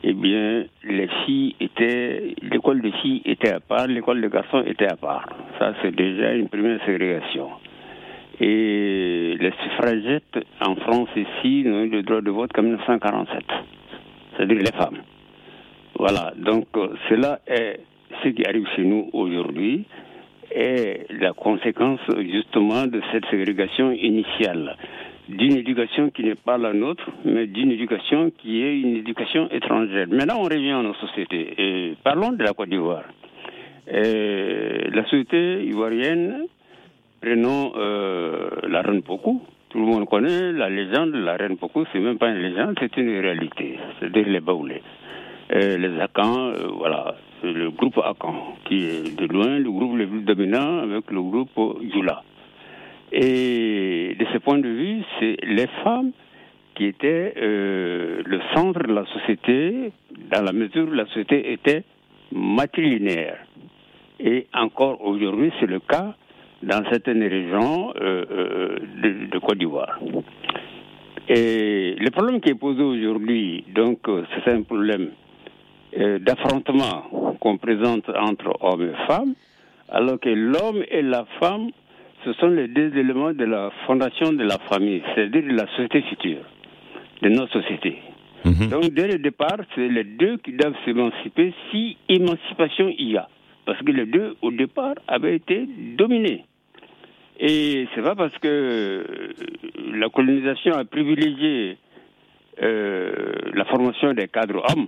eh 0.04 0.14
bien, 0.14 0.64
les 0.84 1.08
filles 1.26 1.56
étaient, 1.60 2.36
l'école 2.42 2.82
des 2.82 2.92
filles 2.94 3.22
était 3.26 3.54
à 3.54 3.60
part, 3.60 3.88
l'école 3.88 4.22
des 4.22 4.30
garçons 4.30 4.64
était 4.66 4.88
à 4.88 4.96
part. 4.96 5.28
Ça, 5.60 5.74
c'est 5.82 5.96
déjà 5.96 6.34
une 6.34 6.50
première 6.50 6.84
ségrégation. 6.86 7.50
Et 8.44 9.38
les 9.40 9.52
suffragettes 9.64 10.40
en 10.66 10.76
France 10.78 11.10
ici 11.16 11.64
n'ont 11.64 11.84
eu 11.84 11.90
le 11.90 12.02
droit 12.02 12.22
de 12.22 12.32
vote 12.32 12.52
qu'en 12.52 12.64
1947, 12.64 13.44
c'est-à-dire 14.36 14.58
les 14.58 14.72
femmes. 14.72 14.98
Voilà, 15.96 16.34
donc 16.36 16.66
euh, 16.76 16.88
cela 17.08 17.40
est 17.46 17.82
ce 18.24 18.30
qui 18.30 18.44
arrive 18.44 18.68
chez 18.76 18.84
nous 18.84 19.10
aujourd'hui 19.14 19.86
est 20.54 21.06
la 21.12 21.34
conséquence 21.34 22.00
justement 22.20 22.88
de 22.88 23.00
cette 23.12 23.26
ségrégation 23.28 23.92
initiale, 23.92 24.76
d'une 25.30 25.58
éducation 25.58 26.10
qui 26.10 26.24
n'est 26.24 26.34
pas 26.36 26.58
la 26.58 26.74
nôtre, 26.74 27.10
mais 27.24 27.46
d'une 27.46 27.72
éducation 27.72 28.32
qui 28.40 28.64
est 28.64 28.80
une 28.82 28.98
éducation 28.98 29.50
étrangère. 29.52 30.08
Maintenant, 30.10 30.40
on 30.40 30.44
revient 30.44 30.72
à 30.72 30.82
nos 30.82 30.96
sociétés 30.96 31.54
et 31.58 31.96
parlons 32.04 32.32
de 32.32 32.44
la 32.44 32.54
Côte 32.54 32.70
d'Ivoire. 32.70 33.04
Euh, 33.94 34.90
La 34.94 35.04
société 35.04 35.64
ivoirienne, 35.64 36.48
prenons 37.22 37.74
euh, 37.76 38.50
la 38.68 38.82
reine 38.82 39.04
Pokou. 39.04 39.42
Tout 39.70 39.80
le 39.80 39.86
monde 39.86 40.10
connaît 40.10 40.52
la 40.52 40.70
légende 40.70 41.12
de 41.12 41.20
la 41.20 41.38
reine 41.38 41.58
Pokou, 41.58 41.86
c'est 41.94 42.00
même 42.00 42.18
pas 42.18 42.30
une 42.30 42.42
légende, 42.42 42.76
c'est 42.80 42.98
une 42.98 43.20
réalité. 43.20 43.78
C'est-à-dire 44.00 44.28
les 44.28 44.42
Baoulés. 44.42 44.82
Euh, 45.54 45.78
les 45.78 46.00
Akans, 46.00 46.50
euh, 46.50 46.68
voilà, 46.78 47.16
c'est 47.42 47.52
le 47.52 47.72
groupe 47.72 47.98
Akan, 47.98 48.56
qui 48.66 48.86
est 48.86 49.18
de 49.18 49.26
loin 49.28 49.60
le 49.60 49.70
groupe 49.70 49.96
le 49.96 50.08
plus 50.08 50.22
dominant 50.22 50.80
avec 50.80 51.10
le 51.12 51.22
groupe 51.22 51.78
Yula. 51.82 52.24
Et 53.12 54.16
de 54.18 54.26
ce 54.34 54.38
point 54.40 54.60
de 54.60 54.70
vue, 54.70 55.04
c'est 55.20 55.38
les 55.44 55.68
femmes 55.84 56.12
qui 56.76 56.86
étaient 56.86 57.34
euh, 57.38 58.22
le 58.26 58.40
centre 58.54 58.84
de 58.84 58.94
la 58.94 59.06
société, 59.06 59.92
dans 60.32 60.42
la 60.42 60.54
mesure 60.54 60.88
où 60.88 60.92
la 60.92 61.06
société 61.08 61.52
était 61.52 61.84
matrilinéaire. 62.32 63.40
Et 64.20 64.48
encore 64.54 65.02
aujourd'hui, 65.06 65.52
c'est 65.60 65.68
le 65.68 65.80
cas 65.80 66.16
dans 66.64 66.84
certaines 66.90 67.24
régions 67.24 67.94
euh, 68.00 68.26
euh, 68.32 68.76
de, 69.04 69.32
de 69.32 69.40
Côte 69.40 69.58
d'Ivoire. 69.58 70.00
Et 71.28 71.96
le 72.00 72.10
problème 72.12 72.42
qui 72.42 72.50
est 72.50 72.56
posé 72.56 72.82
aujourd'hui, 72.82 73.64
donc, 73.74 74.00
euh, 74.08 74.24
c'est 74.44 74.52
un 74.52 74.64
problème 74.64 75.10
d'affrontement 76.22 77.36
qu'on 77.42 77.58
présente 77.58 78.08
entre 78.10 78.56
hommes 78.62 78.84
et 78.84 79.08
femmes, 79.08 79.34
alors 79.90 80.18
que 80.22 80.30
l'homme 80.30 80.84
et 80.90 81.02
la 81.02 81.26
femme, 81.42 81.70
ce 82.24 82.32
sont 82.34 82.48
les 82.48 82.70
deux 82.70 82.98
éléments 82.98 83.34
de 83.34 83.44
la 83.44 83.72
fondation 83.86 84.32
de 84.32 84.44
la 84.44 84.58
famille, 84.70 85.04
c'est-à-dire 85.14 85.44
de 85.44 85.50
la 85.50 85.68
société 85.76 86.02
future, 86.04 86.44
de 87.22 87.28
notre 87.28 87.62
société. 87.62 87.98
Mhm. 88.46 88.70
Donc, 88.70 88.84
dès 88.94 89.08
le 89.08 89.20
départ, 89.20 89.58
c'est 89.76 89.90
les 89.90 90.06
deux 90.06 90.38
qui 90.38 90.54
doivent 90.54 90.78
s'émanciper 90.86 91.54
si 91.70 91.98
émancipation 92.08 92.90
il 92.98 93.12
y 93.12 93.18
a. 93.18 93.28
Parce 93.66 93.80
que 93.80 93.92
les 93.92 94.06
deux, 94.06 94.36
au 94.42 94.52
départ, 94.52 94.96
avaient 95.08 95.36
été 95.36 95.68
dominés. 95.98 96.46
Et 97.44 97.88
c'est 97.96 98.04
pas 98.04 98.14
parce 98.16 98.38
que 98.38 98.48
euh, 98.48 99.04
la 99.96 100.10
colonisation 100.10 100.74
a 100.76 100.86
privilégié 100.86 101.78
euh, 102.62 103.12
la 103.54 103.66
formation 103.66 104.14
des 104.14 104.28
cadres 104.28 104.64
hommes, 104.72 104.86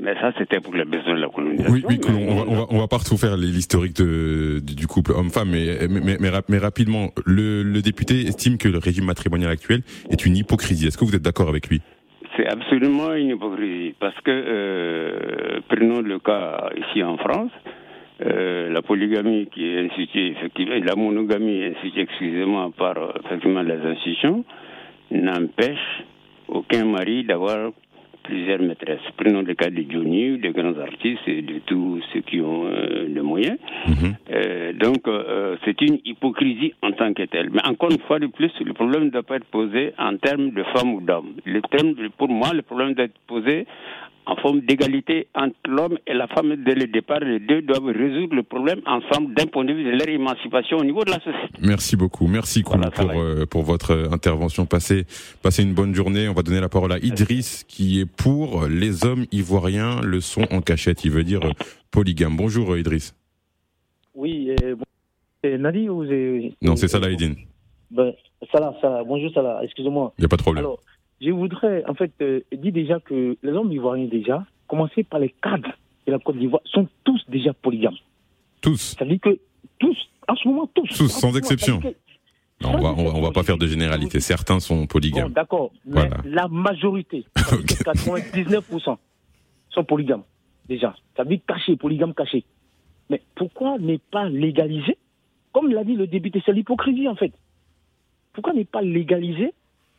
mais 0.00 0.14
ça 0.20 0.32
c'était 0.36 0.58
pour 0.60 0.74
les 0.74 0.84
besoins 0.84 1.14
de 1.14 1.20
la 1.20 1.28
colonisation. 1.28 1.72
Oui, 1.72 1.84
oui, 1.88 2.00
mais- 2.04 2.26
on 2.28 2.34
va, 2.34 2.44
on 2.48 2.54
va, 2.56 2.66
on 2.70 2.78
va 2.80 2.88
pas 2.88 2.98
tout 2.98 3.16
faire 3.16 3.36
l'historique 3.36 3.94
de- 3.96 4.58
du 4.58 4.88
couple 4.88 5.12
homme-femme, 5.12 5.50
mais, 5.50 5.86
mais, 5.88 6.00
mais, 6.00 6.16
mais 6.18 6.30
rap- 6.30 6.48
mais 6.48 6.58
rapidement, 6.58 7.10
le, 7.26 7.62
le 7.62 7.80
député 7.80 8.22
estime 8.22 8.58
que 8.58 8.68
le 8.68 8.78
régime 8.78 9.04
matrimonial 9.04 9.50
actuel 9.52 9.82
est 10.10 10.26
une 10.26 10.36
hypocrisie. 10.36 10.88
Est-ce 10.88 10.98
que 10.98 11.04
vous 11.04 11.14
êtes 11.14 11.22
d'accord 11.22 11.48
avec 11.48 11.68
lui? 11.68 11.80
C'est 12.36 12.48
absolument 12.48 13.12
une 13.14 13.28
hypocrisie. 13.28 13.94
Parce 14.00 14.16
que, 14.22 14.30
euh, 14.32 15.60
prenons 15.68 16.00
le 16.00 16.18
cas 16.18 16.70
ici 16.76 17.04
en 17.04 17.16
France, 17.18 17.52
euh, 18.22 18.70
la 18.70 18.82
polygamie 18.82 19.48
qui 19.52 19.66
est 19.66 19.86
instituée, 19.86 20.28
effectivement, 20.28 20.74
la 20.76 20.94
monogamie 20.94 21.64
instituée, 21.64 22.02
excusez-moi, 22.02 22.70
par 22.76 22.96
euh, 22.96 23.12
effectivement 23.24 23.62
les 23.62 23.74
institutions, 23.74 24.44
n'empêche 25.10 26.04
aucun 26.48 26.84
mari 26.84 27.24
d'avoir 27.24 27.72
plusieurs 28.24 28.60
maîtresses. 28.60 29.06
Prenons 29.16 29.42
le 29.42 29.54
cas 29.54 29.70
de 29.70 29.84
Johnny, 29.88 30.38
des 30.38 30.50
grands 30.50 30.76
artistes 30.78 31.26
et 31.28 31.42
de 31.42 31.58
tous 31.66 32.00
ceux 32.12 32.20
qui 32.20 32.40
ont 32.40 32.66
euh, 32.66 33.06
les 33.06 33.20
moyens. 33.20 33.58
Mhm. 33.86 34.14
Euh, 34.32 34.72
donc, 34.72 35.06
euh, 35.06 35.56
c'est 35.64 35.80
une 35.82 35.98
hypocrisie 36.04 36.72
en 36.82 36.92
tant 36.92 37.12
que 37.12 37.22
telle. 37.24 37.50
Mais 37.50 37.64
encore 37.66 37.90
une 37.90 38.00
fois 38.00 38.18
de 38.18 38.26
plus, 38.26 38.50
le 38.64 38.72
problème 38.72 39.04
ne 39.04 39.10
doit 39.10 39.22
pas 39.22 39.36
être 39.36 39.46
posé 39.46 39.92
en 39.98 40.16
termes 40.16 40.50
de 40.50 40.64
femme 40.74 40.94
ou 40.94 41.00
d'homme. 41.00 41.34
Le 41.44 41.60
terme, 41.62 41.94
pour 42.16 42.28
moi, 42.28 42.52
le 42.54 42.62
problème 42.62 42.94
doit 42.94 43.04
être 43.04 43.20
posé 43.26 43.66
en 44.26 44.36
forme 44.36 44.60
d'égalité 44.60 45.28
entre 45.34 45.56
l'homme 45.66 45.98
et 46.06 46.14
la 46.14 46.26
femme 46.28 46.56
dès 46.64 46.74
le 46.74 46.86
départ. 46.86 47.20
Les 47.20 47.40
deux 47.40 47.62
doivent 47.62 47.86
résoudre 47.86 48.34
le 48.34 48.42
problème 48.42 48.80
ensemble 48.86 49.34
d'un 49.34 49.46
point 49.46 49.64
de 49.64 49.72
vue 49.72 49.84
de 49.84 49.90
leur 49.90 50.08
émancipation 50.08 50.78
au 50.78 50.84
niveau 50.84 51.04
de 51.04 51.10
la 51.10 51.18
société. 51.20 51.48
Merci 51.60 51.96
beaucoup. 51.96 52.26
Merci 52.26 52.62
Voilà, 52.64 52.90
pour, 52.90 53.10
euh, 53.10 53.46
pour 53.46 53.62
votre 53.62 54.08
intervention. 54.12 54.66
Passez, 54.66 55.04
passez 55.42 55.62
une 55.62 55.74
bonne 55.74 55.94
journée. 55.94 56.28
On 56.28 56.32
va 56.32 56.42
donner 56.42 56.60
la 56.60 56.68
parole 56.68 56.92
à 56.92 56.98
Idriss 56.98 57.64
qui 57.64 58.00
est 58.00 58.06
pour 58.06 58.66
les 58.66 59.04
hommes 59.04 59.26
ivoiriens 59.32 60.00
le 60.02 60.20
sont 60.20 60.46
en 60.52 60.60
cachette. 60.60 61.04
Il 61.04 61.10
veut 61.10 61.24
dire 61.24 61.44
euh, 61.44 61.52
polygame. 61.90 62.36
Bonjour 62.36 62.72
euh, 62.72 62.80
Idriss. 62.80 63.14
Oui, 64.14 64.54
euh, 64.62 64.76
c'est 65.42 65.58
Nadi 65.58 65.88
ou 65.88 66.06
c'est... 66.06 66.52
Non, 66.62 66.76
c'est 66.76 66.88
Salah 66.88 67.10
Eddine. 67.10 67.34
Ben, 67.90 68.12
Salah, 68.52 68.74
Salah, 68.80 69.02
bonjour 69.04 69.32
Salah, 69.32 69.60
excusez-moi. 69.62 70.12
Il 70.18 70.22
n'y 70.22 70.24
a 70.26 70.28
pas 70.28 70.36
de 70.36 70.42
problème. 70.42 70.64
Alors, 70.64 70.80
je 71.20 71.30
voudrais, 71.30 71.84
en 71.88 71.94
fait, 71.94 72.12
euh, 72.20 72.40
dire 72.52 72.72
déjà 72.72 73.00
que 73.00 73.36
les 73.42 73.52
hommes 73.52 73.72
ivoiriens, 73.72 74.06
déjà, 74.06 74.44
commencer 74.68 75.02
par 75.04 75.20
les 75.20 75.30
cadres 75.42 75.72
de 76.06 76.12
la 76.12 76.18
Côte 76.18 76.36
d'Ivoire, 76.38 76.62
sont 76.66 76.88
tous 77.04 77.22
déjà 77.28 77.52
polygames. 77.54 77.96
Tous. 78.60 78.96
Ça 78.98 79.04
veut 79.04 79.10
dire 79.12 79.20
que 79.20 79.38
tous, 79.78 79.96
en 80.28 80.36
ce 80.36 80.48
moment, 80.48 80.68
tous. 80.74 80.88
Tous, 80.96 81.08
sans 81.08 81.36
exception. 81.36 81.80
Non, 82.60 82.74
on 82.76 82.80
va, 82.80 82.90
on 82.96 83.04
va, 83.04 83.10
on 83.16 83.20
va 83.20 83.30
pas 83.32 83.42
faire 83.42 83.58
de 83.58 83.66
généralité. 83.66 84.20
Certains 84.20 84.60
sont 84.60 84.80
Bon, 84.80 84.86
polygames. 84.86 85.32
d'accord, 85.32 85.72
Voilà. 85.86 86.16
la 86.24 86.48
majorité, 86.48 87.24
ça 87.36 87.56
veut 87.56 87.62
dire 87.62 87.78
que 87.78 87.84
99% 87.84 88.96
sont 89.70 89.84
polygames, 89.84 90.22
déjà. 90.68 90.94
Ça 91.16 91.24
veut 91.24 91.30
dire 91.30 91.40
caché, 91.46 91.76
polygame 91.76 92.14
caché. 92.14 92.44
Mais 93.10 93.20
pourquoi 93.34 93.76
n'est 93.78 93.98
pas 94.10 94.28
légalisé? 94.28 94.96
Comme 95.52 95.68
l'a 95.70 95.84
dit 95.84 95.94
le 95.94 96.06
député, 96.06 96.42
c'est 96.46 96.52
l'hypocrisie 96.52 97.06
en 97.08 97.16
fait. 97.16 97.32
Pourquoi 98.32 98.52
n'est 98.54 98.64
pas 98.64 98.82
légalisé 98.82 99.52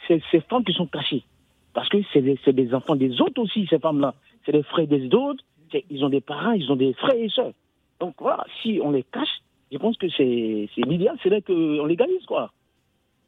ces, 0.07 0.21
ces 0.31 0.41
femmes 0.41 0.63
qui 0.63 0.74
sont 0.74 0.88
cachées 0.88 1.24
Parce 1.74 1.89
que 1.89 1.97
c'est 2.13 2.21
des, 2.21 2.38
des 2.45 2.74
enfants 2.74 2.95
des 2.95 3.21
autres 3.21 3.41
aussi, 3.41 3.67
ces 3.69 3.79
femmes-là. 3.79 4.13
C'est 4.45 4.51
des 4.51 4.63
frères 4.63 4.88
des 4.88 5.13
autres, 5.13 5.43
ils 5.89 6.05
ont 6.05 6.09
des 6.09 6.21
parents, 6.21 6.51
ils 6.51 6.71
ont 6.71 6.75
des 6.75 6.93
frères 6.93 7.15
et 7.15 7.29
sœurs. 7.29 7.53
Donc 8.00 8.15
voilà, 8.19 8.45
si 8.62 8.79
on 8.83 8.91
les 8.91 9.03
cache, 9.03 9.41
je 9.71 9.77
pense 9.77 9.97
que 9.97 10.09
c'est 10.09 10.69
c'est 10.75 10.81
l'idéal, 10.81 11.17
c'est 11.24 11.29
là 11.29 11.41
qu'on 11.41 11.85
légalise, 11.85 12.25
quoi. 12.25 12.51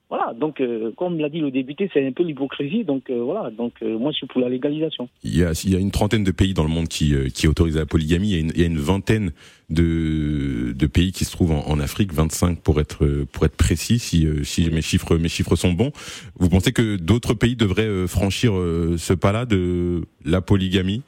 Voilà, 0.10 0.34
donc 0.34 0.62
euh, 0.62 0.94
comme 0.96 1.20
l'a 1.20 1.28
dit 1.28 1.42
le 1.42 1.52
député, 1.52 1.90
c'est 1.94 2.06
un 2.06 2.14
peu 2.14 2.24
l'hypocrisie, 2.24 2.86
donc 2.86 3.10
euh, 3.10 3.22
voilà, 3.22 3.52
donc 3.52 3.74
euh, 3.82 3.98
moi 3.98 4.12
je 4.12 4.18
suis 4.18 4.28
pour 4.28 4.40
la 4.40 4.48
légalisation. 4.48 5.10
Il 5.24 5.38
y, 5.38 5.44
a, 5.44 5.52
il 5.66 5.74
y 5.74 5.76
a 5.76 5.80
une 5.80 5.92
trentaine 5.92 6.24
de 6.24 6.32
pays 6.32 6.54
dans 6.54 6.64
le 6.64 6.70
monde 6.70 6.88
qui, 6.88 7.14
qui 7.34 7.46
autorisent 7.46 7.76
la 7.76 7.86
polygamie. 7.86 8.30
Il 8.30 8.34
y 8.34 8.38
a 8.38 8.40
une, 8.40 8.52
il 8.56 8.62
y 8.62 8.64
a 8.64 8.68
une 8.68 8.78
vingtaine 8.78 9.32
de, 9.70 10.72
de 10.72 10.88
pays 10.88 11.12
qui 11.12 11.26
se 11.26 11.32
trouvent 11.32 11.52
en, 11.52 11.68
en 11.68 11.80
Afrique, 11.82 12.14
25 12.14 12.62
pour 12.62 12.80
être 12.80 13.06
pour 13.34 13.44
être 13.44 13.58
précis, 13.58 14.00
si, 14.00 14.26
si 14.44 14.70
mes 14.70 14.82
chiffres 14.82 15.18
mes 15.18 15.28
chiffres 15.28 15.58
sont 15.58 15.74
bons. 15.74 15.92
Vous 16.40 16.48
pensez 16.48 16.72
que 16.72 16.96
d'autres 16.96 17.34
pays 17.34 17.58
devraient 17.58 18.08
franchir 18.08 18.54
ce 18.54 19.14
pas-là 19.14 19.46
de 19.46 20.06
la 20.24 20.40
polygamie? 20.40 21.02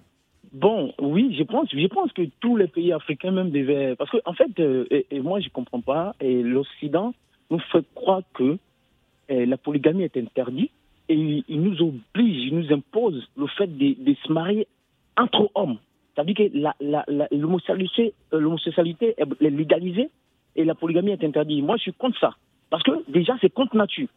Bon, 0.52 0.92
oui, 1.00 1.34
je 1.38 1.44
pense, 1.44 1.70
je 1.72 1.88
pense 1.88 2.12
que 2.12 2.24
tous 2.42 2.58
les 2.58 2.68
pays 2.68 2.92
africains 2.92 3.32
même 3.32 3.52
devaient, 3.52 3.96
parce 3.96 4.10
que 4.12 4.18
en 4.26 4.34
fait, 4.34 4.60
et, 4.92 5.06
et 5.10 5.22
moi 5.22 5.40
je 5.40 5.48
comprends 5.50 5.80
pas, 5.80 6.16
et 6.20 6.42
l'Occident 6.42 7.14
nous 7.50 7.60
fait 7.72 7.86
croire 7.96 8.24
que 8.34 8.58
la 9.30 9.58
polygamie 9.58 10.04
est 10.04 10.18
interdite 10.18 10.72
et 11.08 11.44
il 11.48 11.62
nous 11.62 11.82
oblige, 11.82 12.46
il 12.46 12.56
nous 12.56 12.74
impose 12.74 13.28
le 13.36 13.48
fait 13.48 13.68
de, 13.68 13.96
de 14.04 14.16
se 14.24 14.32
marier 14.32 14.68
entre 15.18 15.50
hommes. 15.56 15.78
C'est-à-dire 16.16 16.36
que 16.36 16.44
euh, 16.58 17.28
l'homosexualité 18.32 19.16
est 19.18 19.50
légalisée 19.50 20.10
et 20.56 20.66
la 20.66 20.76
polygamie 20.76 21.12
est 21.12 21.24
interdite. 21.24 21.64
Moi, 21.64 21.78
je 21.78 21.84
suis 21.84 21.94
contre 21.94 22.20
ça. 22.20 22.36
Parce 22.70 22.84
que 22.84 22.92
déjà, 23.10 23.36
c'est 23.42 23.50
contre 23.50 23.76
nature. 23.76 24.08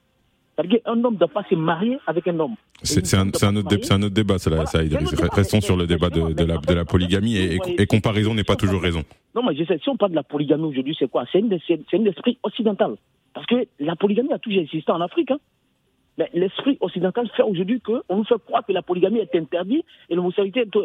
C'est-à-dire 0.63 0.83
qu'un 0.85 1.05
homme 1.05 1.15
ne 1.15 1.19
doit 1.19 1.29
pas 1.29 1.45
se 1.49 1.55
marier 1.55 1.99
avec 2.07 2.27
un 2.29 2.39
homme. 2.41 2.55
C'est 2.83 3.15
un, 3.15 3.27
un 3.27 3.57
autre 3.57 3.69
dé- 3.69 3.79
c'est 3.83 3.93
un 3.95 4.03
autre 4.03 4.15
débat, 4.15 4.39
ça, 4.39 4.51
là, 4.51 4.57
Voilà, 4.57 4.71
ça, 4.71 4.83
Idriss. 4.83 5.15
Restons 5.33 5.61
sur 5.61 5.77
le 5.77 5.87
débat 5.87 6.11
de, 6.11 6.45
la, 6.45 6.57
de 6.59 6.75
la 6.75 6.85
polygamie 6.85 7.37
et, 7.37 7.55
et- 7.57 7.83
et 7.83 7.87
comparaison 7.87 8.35
n'est 8.35 8.45
pas 8.45 8.57
toujours 8.57 8.81
raison. 8.83 9.03
Non, 9.35 9.43
mais 9.47 9.55
je 9.57 9.65
sais, 9.65 9.79
si 9.83 9.89
on 9.89 9.97
parle 9.97 10.13
de 10.13 10.17
la 10.17 10.23
polygamie 10.23 10.65
aujourd'hui, 10.65 10.97
c'est 10.99 11.09
quoi? 11.11 11.25
C'est 11.33 11.39
une- 11.41 11.59
c'est- 11.67 11.81
c'est 11.91 11.97
un 11.99 12.05
esprit 12.05 12.39
occidental. 12.43 12.95
Parce 13.35 13.47
que 13.47 13.67
la 13.81 13.97
polygamie 13.97 14.33
a 14.33 14.39
toujours 14.39 14.61
existé 14.63 14.91
en 14.93 15.01
Afrique. 15.01 15.31
hein. 15.31 15.39
Mais 16.19 16.29
l'esprit 16.35 16.77
occidental 16.81 17.27
fait 17.35 17.43
aujourd'hui 17.43 17.81
qu'on 17.81 18.03
nous 18.17 18.25
fait 18.25 18.35
croire 18.45 18.65
que 18.67 18.73
la 18.73 18.83
polygamie 18.83 19.21
est 19.21 19.35
interdite 19.35 19.85
et 20.11 20.15
l'homosexualité 20.15 20.61
est- 20.61 20.77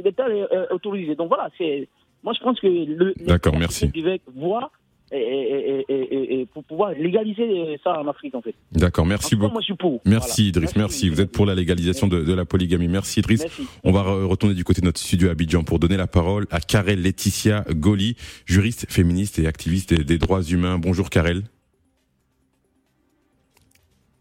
est 0.00 0.20
est 0.20 0.72
autorisée. 0.72 1.14
Donc 1.14 1.28
voilà, 1.28 1.50
c'est. 1.58 1.86
Moi, 2.24 2.32
je 2.32 2.42
pense 2.42 2.58
que 2.58 2.66
le. 2.66 3.12
D'accord, 3.26 3.54
merci. 3.58 3.88
devait 3.88 4.20
voir 4.34 4.70
et, 5.12 5.84
et- 5.88 6.40
et- 6.40 6.46
pour 6.46 6.64
pouvoir 6.64 6.92
légaliser 6.92 7.78
ça 7.84 8.00
en 8.00 8.08
Afrique, 8.08 8.34
en 8.34 8.42
fait. 8.42 8.54
D'accord, 8.72 9.06
merci 9.06 9.36
beaucoup. 9.36 9.52
moi, 9.52 9.60
je 9.60 9.66
suis 9.66 9.74
pour. 9.74 10.00
Merci 10.04 10.42
Voilà. 10.42 10.48
Idriss, 10.66 10.76
merci. 10.76 11.08
Vous 11.08 11.20
êtes 11.20 11.30
pour 11.32 11.46
la 11.46 11.54
légalisation 11.54 12.06
de, 12.08 12.22
de 12.22 12.32
la 12.34 12.44
polygamie. 12.44 12.88
Merci 12.88 13.20
Idriss. 13.20 13.42
Merci. 13.42 13.62
On 13.84 13.92
va 13.92 14.02
re- 14.02 14.24
retourner 14.24 14.54
du 14.54 14.64
côté 14.64 14.80
de 14.80 14.86
notre 14.86 15.00
studio 15.00 15.28
à 15.28 15.32
Abidjan 15.32 15.62
pour 15.64 15.78
donner 15.78 15.96
la 15.96 16.06
parole 16.06 16.46
à 16.50 16.60
Karel 16.60 17.02
Laetitia 17.02 17.64
Goli, 17.70 18.16
juriste 18.46 18.86
féministe 18.90 19.38
et 19.38 19.46
activiste 19.46 19.92
des, 19.94 20.04
des 20.04 20.18
droits 20.18 20.42
humains. 20.42 20.78
Bonjour 20.78 21.10
Karel. 21.10 21.42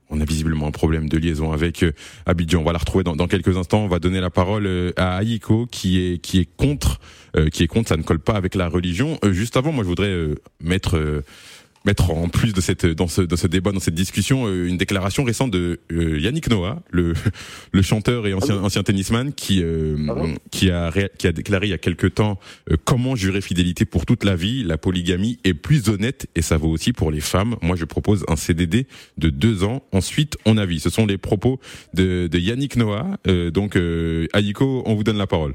On 0.10 0.22
a 0.22 0.26
visiblement 0.26 0.68
un 0.68 0.72
problème 0.72 1.10
de 1.10 1.18
liaison 1.18 1.52
avec 1.52 1.84
euh, 1.84 1.92
Abidjan. 2.26 2.62
On 2.62 2.64
va 2.64 2.74
la 2.74 2.78
retrouver 2.78 3.04
dans, 3.04 3.28
quelques 3.28 3.58
instants. 3.58 3.84
On 3.84 3.88
va 3.88 4.00
donner 4.00 4.22
la 4.22 4.30
parole 4.30 4.68
euh, 4.68 4.92
à 4.98 5.18
Aïko 5.18 5.66
qui 5.66 6.00
est 6.00 6.20
qui 6.20 6.40
est 6.40 6.50
contre 6.58 7.00
euh, 7.36 7.50
qui 7.50 7.64
est 7.64 7.68
contre. 7.68 7.90
Ça 7.90 7.98
ne 7.98 8.04
colle 8.04 8.20
pas 8.20 8.36
avec 8.36 8.54
la 8.54 8.68
religion. 8.68 9.18
Euh, 9.24 9.34
juste 9.34 9.58
avant, 9.58 9.72
moi, 9.72 9.84
je 9.84 9.90
voudrais 9.90 10.16
mettre 10.62 11.24
mettre 11.86 12.12
en 12.12 12.30
plus 12.30 12.54
de 12.54 12.62
cette 12.62 12.86
dans 12.86 13.08
ce 13.08 13.22
dans 13.22 13.36
ce 13.36 13.48
débat 13.48 13.72
dans 13.72 13.80
cette 13.80 13.94
discussion 13.96 14.48
euh, 14.48 14.68
une 14.68 14.78
déclaration 14.78 15.24
récente 15.24 15.52
de 15.52 15.80
euh, 15.92 16.20
Yannick 16.20 16.50
Noah, 16.50 16.82
le 16.92 17.14
le 17.72 17.82
chanteur 17.82 18.26
et 18.28 18.34
ancien 18.34 18.58
ancien 18.64 18.84
tennisman 18.84 19.34
qui 19.34 19.62
euh, 19.64 19.96
qui 20.52 20.70
a 20.72 20.90
ré- 20.90 21.12
qui 21.18 21.28
a 21.28 21.32
déclaré 21.32 21.68
il 21.68 21.70
y 21.72 21.74
a 21.74 21.78
quelque 21.78 22.08
temps 22.08 22.40
euh, 22.72 22.76
comment 22.86 23.16
jurer 23.16 23.42
fidélité 23.42 23.86
pour 23.86 24.06
toute 24.06 24.24
la 24.24 24.36
vie, 24.36 24.64
la 24.64 24.78
polygamie 24.78 25.40
est 25.44 25.54
plus 25.54 25.90
honnête 25.90 26.28
et 26.36 26.42
ça 26.42 26.58
vaut 26.58 26.70
aussi 26.70 26.94
pour 26.94 27.12
les 27.12 27.22
femmes. 27.22 27.56
Moi, 27.62 27.76
je 27.76 27.86
propose 27.86 28.26
un 28.28 28.36
CDD 28.36 28.88
de 29.18 29.30
deux 29.30 29.64
ans. 29.64 29.84
Ensuite, 29.92 30.38
on 30.46 30.58
avis. 30.58 30.80
Ce 30.80 30.90
sont 30.90 31.06
les 31.06 31.18
propos 31.18 31.60
de, 31.94 32.28
de 32.28 32.38
Yannick 32.40 32.76
Noah. 32.78 33.18
Euh, 33.28 33.52
donc, 33.52 33.76
euh, 33.76 34.28
Aïko, 34.34 34.84
on 34.86 34.96
vous 34.96 35.04
donne 35.04 35.18
la 35.18 35.28
parole. 35.28 35.54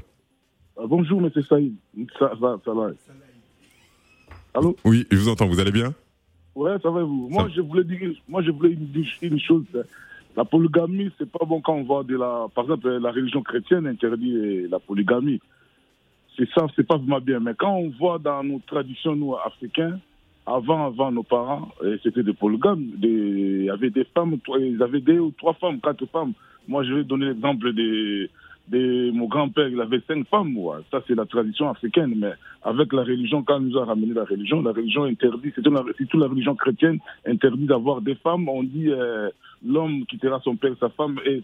Bonjour, 0.87 1.21
monsieur 1.21 1.43
Saïd. 1.43 1.73
Ça 2.19 2.31
va, 2.39 2.57
ça 2.65 2.73
va. 2.73 2.89
Allô 4.53 4.75
Oui, 4.85 5.05
je 5.11 5.17
vous 5.17 5.29
entends. 5.29 5.47
Vous 5.47 5.59
allez 5.59 5.71
bien? 5.71 5.93
Ouais, 6.55 6.75
ça 6.83 6.89
va, 6.89 7.03
vous. 7.03 7.29
Moi, 7.29 7.43
Ça- 7.43 7.49
je 7.55 7.61
voulais 7.61 7.83
dire, 7.83 8.11
moi, 8.27 8.41
je 8.41 8.51
voulais 8.51 8.75
dire 8.75 9.05
une 9.21 9.39
chose. 9.39 9.63
La 10.35 10.45
polygamie, 10.45 11.09
c'est 11.17 11.29
pas 11.29 11.45
bon 11.45 11.61
quand 11.61 11.75
on 11.75 11.83
voit 11.83 12.03
de 12.03 12.15
la. 12.17 12.47
Par 12.53 12.65
exemple, 12.65 12.89
la 12.89 13.11
religion 13.11 13.41
chrétienne 13.41 13.85
interdit 13.87 14.67
la 14.69 14.79
polygamie. 14.79 15.39
C'est 16.37 16.49
ça, 16.51 16.65
c'est 16.75 16.87
pas 16.87 16.97
vraiment 16.97 17.19
bien. 17.19 17.39
Mais 17.39 17.53
quand 17.57 17.75
on 17.75 17.89
voit 17.89 18.17
dans 18.17 18.41
nos 18.43 18.59
traditions, 18.65 19.15
nous, 19.15 19.35
africains, 19.35 19.99
avant, 20.45 20.87
avant 20.87 21.11
nos 21.11 21.23
parents, 21.23 21.69
eh, 21.85 21.97
c'était 22.03 22.23
des 22.23 22.33
polygames. 22.33 22.85
Des- 22.97 23.09
Il 23.61 23.65
y 23.65 23.69
avait 23.69 23.89
des 23.89 24.05
femmes, 24.05 24.37
ils 24.59 24.81
avaient 24.81 25.01
deux 25.01 25.19
ou 25.19 25.31
trois 25.37 25.53
femmes, 25.53 25.79
quatre 25.81 26.05
femmes. 26.07 26.33
Moi, 26.67 26.83
je 26.83 26.93
vais 26.93 27.03
donner 27.03 27.27
l'exemple 27.27 27.73
des, 27.73 28.29
mon 28.71 29.27
grand-père, 29.27 29.67
il 29.67 29.79
avait 29.81 30.01
cinq 30.07 30.27
femmes. 30.27 30.57
Ça, 30.91 31.01
c'est 31.07 31.15
la 31.15 31.25
tradition 31.25 31.69
africaine. 31.69 32.13
Mais 32.17 32.31
avec 32.63 32.93
la 32.93 33.03
religion, 33.03 33.43
quand 33.43 33.59
nous 33.59 33.77
a 33.77 33.85
ramené 33.85 34.13
la 34.13 34.23
religion, 34.23 34.61
la 34.61 34.71
religion 34.71 35.03
interdit, 35.03 35.51
c'est 35.55 35.63
surtout 35.63 36.17
la 36.17 36.27
religion 36.27 36.55
chrétienne, 36.55 36.99
interdit 37.25 37.65
d'avoir 37.65 38.01
des 38.01 38.15
femmes. 38.15 38.47
On 38.47 38.63
dit 38.63 38.89
euh, 38.89 39.29
l'homme 39.65 40.05
quittera 40.05 40.39
son 40.43 40.55
père, 40.55 40.73
sa 40.79 40.89
femme, 40.89 41.19
et, 41.25 41.43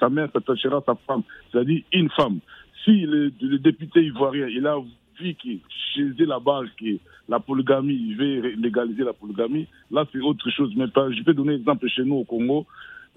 sa, 0.00 0.08
mère 0.08 0.28
s'attachera 0.32 0.78
à 0.78 0.82
sa 0.86 0.94
femme. 1.06 1.22
C'est-à-dire 1.50 1.82
une 1.92 2.08
femme. 2.10 2.38
Si 2.84 3.02
le, 3.02 3.30
député 3.58 4.04
ivoirien, 4.04 4.46
il 4.48 4.66
a 4.66 4.78
vu 5.20 5.34
que 5.34 5.48
chez 5.94 6.24
là-bas, 6.24 6.62
que 6.80 6.96
la 7.28 7.40
polygamie, 7.40 7.94
il 7.94 8.16
veut 8.16 8.54
légaliser 8.56 9.04
la 9.04 9.12
polygamie, 9.12 9.66
là, 9.90 10.06
c'est 10.12 10.20
autre 10.20 10.48
chose. 10.50 10.72
Mais 10.76 10.86
je 10.86 11.22
peux 11.24 11.34
donner 11.34 11.54
un 11.54 11.56
exemple 11.56 11.88
chez 11.88 12.04
nous 12.04 12.16
au 12.16 12.24
Congo 12.24 12.66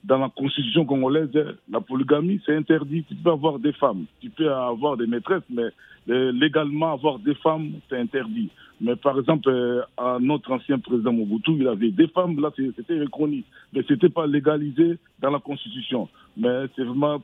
dans 0.04 0.18
la 0.18 0.30
constitution 0.30 0.86
congolaise, 0.86 1.30
la 1.70 1.82
polygamie, 1.82 2.42
c'est 2.46 2.56
interdit. 2.56 3.04
Tu 3.08 3.16
peux 3.16 3.32
avoir 3.32 3.60
des 3.60 3.74
femmes, 3.74 4.06
tu 4.20 4.30
peux 4.30 4.52
avoir 4.52 4.98
des 4.98 5.08
maîtresses, 5.08 5.44
mais 5.50 5.70
euh, 6.10 6.32
légalement, 6.32 6.94
avoir 6.94 7.20
des 7.20 7.36
femmes, 7.36 7.74
c'est 7.90 7.98
interdit. 7.98 8.50
Mais 8.82 8.96
par 8.96 9.18
exemple, 9.20 9.48
euh, 9.48 9.84
à 9.96 10.18
notre 10.20 10.52
ancien 10.52 10.80
président 10.80 11.14
Mobutu, 11.14 11.52
il 11.52 11.68
avait 11.68 11.92
des 11.92 12.08
femmes, 12.08 12.40
là, 12.42 12.52
c'était 12.56 13.00
reconnu. 13.00 13.44
Mais 13.74 13.84
c'était 13.88 14.10
pas 14.10 14.26
légalisé 14.26 14.98
dans 15.20 15.30
la 15.30 15.40
constitution. 15.40 16.10
Mais 16.36 16.66
c'est 16.76 16.84
vraiment, 16.84 17.22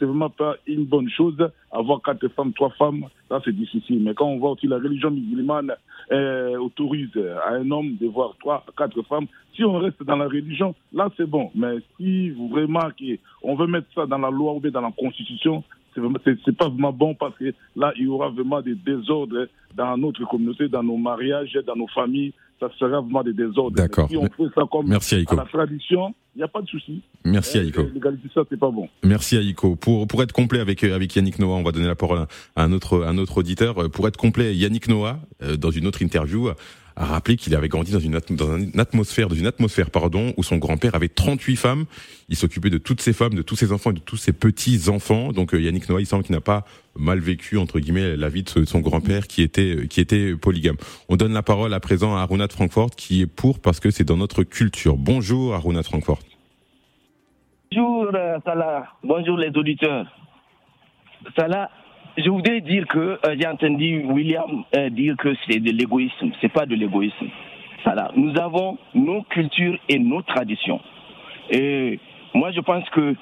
vraiment 0.00 0.28
pas 0.28 0.56
une 0.66 0.84
bonne 0.84 1.08
chose. 1.08 1.36
Avoir 1.72 2.02
quatre 2.02 2.28
femmes, 2.28 2.52
trois 2.52 2.70
femmes, 2.70 3.06
là, 3.30 3.40
c'est 3.42 3.54
difficile. 3.54 4.02
Mais 4.02 4.12
quand 4.12 4.26
on 4.26 4.38
voit 4.38 4.50
aussi 4.50 4.66
la 4.66 4.76
religion 4.76 5.10
musulmane 5.10 5.72
euh, 6.12 6.58
autorise 6.58 7.16
à 7.46 7.54
un 7.54 7.70
homme 7.70 7.96
de 7.98 8.06
voir 8.08 8.34
trois, 8.38 8.64
quatre 8.76 9.00
femmes, 9.02 9.26
si 9.54 9.64
on 9.64 9.78
reste 9.78 10.02
dans 10.02 10.16
la 10.16 10.26
religion, 10.26 10.74
là, 10.92 11.08
c'est 11.16 11.28
bon. 11.28 11.50
Mais 11.54 11.76
si 11.96 12.30
vous 12.30 12.48
vraiment 12.48 12.80
on 13.42 13.54
veut 13.54 13.66
mettre 13.66 13.86
ça 13.94 14.06
dans 14.06 14.18
la 14.18 14.30
loi 14.30 14.52
ou 14.52 14.60
bien 14.60 14.70
dans 14.70 14.80
la 14.82 14.92
constitution, 14.92 15.64
c'est 15.94 16.56
pas 16.56 16.68
vraiment 16.68 16.92
bon 16.92 17.14
parce 17.14 17.36
que 17.38 17.52
là, 17.76 17.92
il 17.96 18.04
y 18.04 18.06
aura 18.08 18.28
vraiment 18.30 18.60
des 18.62 18.74
désordres 18.74 19.46
dans 19.76 19.96
notre 19.96 20.24
communauté, 20.28 20.68
dans 20.68 20.82
nos 20.82 20.96
mariages, 20.96 21.56
dans 21.66 21.76
nos 21.76 21.88
familles. 21.88 22.32
Ça 22.60 22.68
sera 22.78 23.00
vraiment 23.00 23.22
des 23.22 23.32
désordres. 23.32 23.74
D'accord. 23.76 24.08
Si 24.10 24.16
on 24.18 24.24
fait 24.26 24.52
ça 24.54 24.62
comme 24.70 24.86
Merci, 24.86 25.14
Aïko. 25.14 25.32
à 25.34 25.44
la 25.44 25.44
tradition, 25.46 26.14
il 26.34 26.38
n'y 26.40 26.44
a 26.44 26.48
pas 26.48 26.60
de 26.60 26.66
souci. 26.66 27.00
Merci 27.24 27.56
Euh, 27.56 27.62
Aïko. 27.62 27.82
Légaliser 27.94 28.28
ça, 28.34 28.42
c'est 28.50 28.58
pas 28.60 28.70
bon. 28.70 28.86
Merci 29.02 29.38
Aïko. 29.38 29.76
Pour 29.76 30.06
pour 30.06 30.22
être 30.22 30.32
complet 30.32 30.60
avec 30.60 30.84
euh, 30.84 30.94
avec 30.94 31.16
Yannick 31.16 31.38
Noah, 31.38 31.54
on 31.56 31.62
va 31.62 31.72
donner 31.72 31.86
la 31.86 31.94
parole 31.96 32.18
à 32.18 32.26
à 32.56 32.64
un 32.64 32.72
autre 32.72 33.02
un 33.06 33.16
autre 33.16 33.38
auditeur. 33.38 33.78
Euh, 33.82 33.88
Pour 33.88 34.06
être 34.08 34.18
complet, 34.18 34.54
Yannick 34.54 34.88
Noah, 34.88 35.20
dans 35.58 35.70
une 35.70 35.86
autre 35.86 36.02
interview, 36.02 36.50
a 36.96 37.06
rappelé 37.06 37.36
qu'il 37.36 37.54
avait 37.54 37.68
grandi 37.68 37.92
dans 37.92 38.00
une 38.00 38.16
atmosphère 38.78 39.28
dans 39.28 39.34
une 39.34 39.46
atmosphère 39.46 39.90
pardon 39.90 40.34
où 40.36 40.42
son 40.42 40.58
grand-père 40.58 40.94
avait 40.94 41.08
38 41.08 41.56
femmes. 41.56 41.84
Il 42.28 42.36
s'occupait 42.36 42.70
de 42.70 42.78
toutes 42.78 43.00
ces 43.00 43.12
femmes, 43.12 43.34
de 43.34 43.42
tous 43.42 43.56
ses 43.56 43.72
enfants 43.72 43.90
et 43.90 43.94
de 43.94 44.00
tous 44.00 44.16
ses 44.16 44.32
petits 44.32 44.88
enfants. 44.88 45.32
Donc 45.32 45.54
euh, 45.54 45.60
Yannick 45.60 45.88
Noah, 45.88 46.00
il 46.00 46.06
semble 46.06 46.24
qu'il 46.24 46.34
n'a 46.34 46.40
pas 46.40 46.64
mal 46.98 47.18
vécu 47.18 47.58
entre 47.58 47.80
guillemets 47.80 48.16
la 48.16 48.28
vie 48.28 48.42
de 48.42 48.64
son 48.64 48.80
grand-père 48.80 49.26
qui 49.26 49.42
était 49.42 49.76
euh, 49.76 49.86
qui 49.86 50.00
était 50.00 50.34
polygame. 50.36 50.76
On 51.08 51.16
donne 51.16 51.32
la 51.32 51.42
parole 51.42 51.74
à 51.74 51.80
présent 51.80 52.16
à 52.16 52.20
Aruna 52.20 52.46
de 52.46 52.52
Francfort 52.52 52.90
qui 52.90 53.22
est 53.22 53.26
pour 53.26 53.60
parce 53.60 53.80
que 53.80 53.90
c'est 53.90 54.04
dans 54.04 54.16
notre 54.16 54.42
culture. 54.44 54.96
Bonjour 54.96 55.54
Aruna 55.54 55.82
de 55.82 55.86
Francfort. 55.86 56.20
Bonjour 57.72 58.10
euh, 58.14 58.38
Salah, 58.44 58.88
bonjour 59.04 59.38
les 59.38 59.50
auditeurs. 59.56 60.06
Salah, 61.36 61.70
je 62.16 62.28
voudrais 62.30 62.60
dire 62.60 62.86
que 62.86 62.98
euh, 63.24 63.36
j'ai 63.38 63.46
entendu 63.46 64.04
William 64.06 64.64
euh, 64.76 64.90
dire 64.90 65.16
que 65.16 65.34
c'est 65.48 65.60
de 65.60 65.70
l'égoïsme. 65.72 66.30
C'est 66.40 66.52
pas 66.52 66.66
de 66.66 66.74
l'égoïsme. 66.74 67.26
Salah, 67.84 68.10
nous 68.16 68.36
avons 68.38 68.76
nos 68.94 69.22
cultures 69.22 69.78
et 69.88 69.98
nos 69.98 70.22
traditions. 70.22 70.80
Et 71.50 71.98
moi, 72.34 72.50
je 72.52 72.60
pense 72.60 72.88
que 72.90 73.14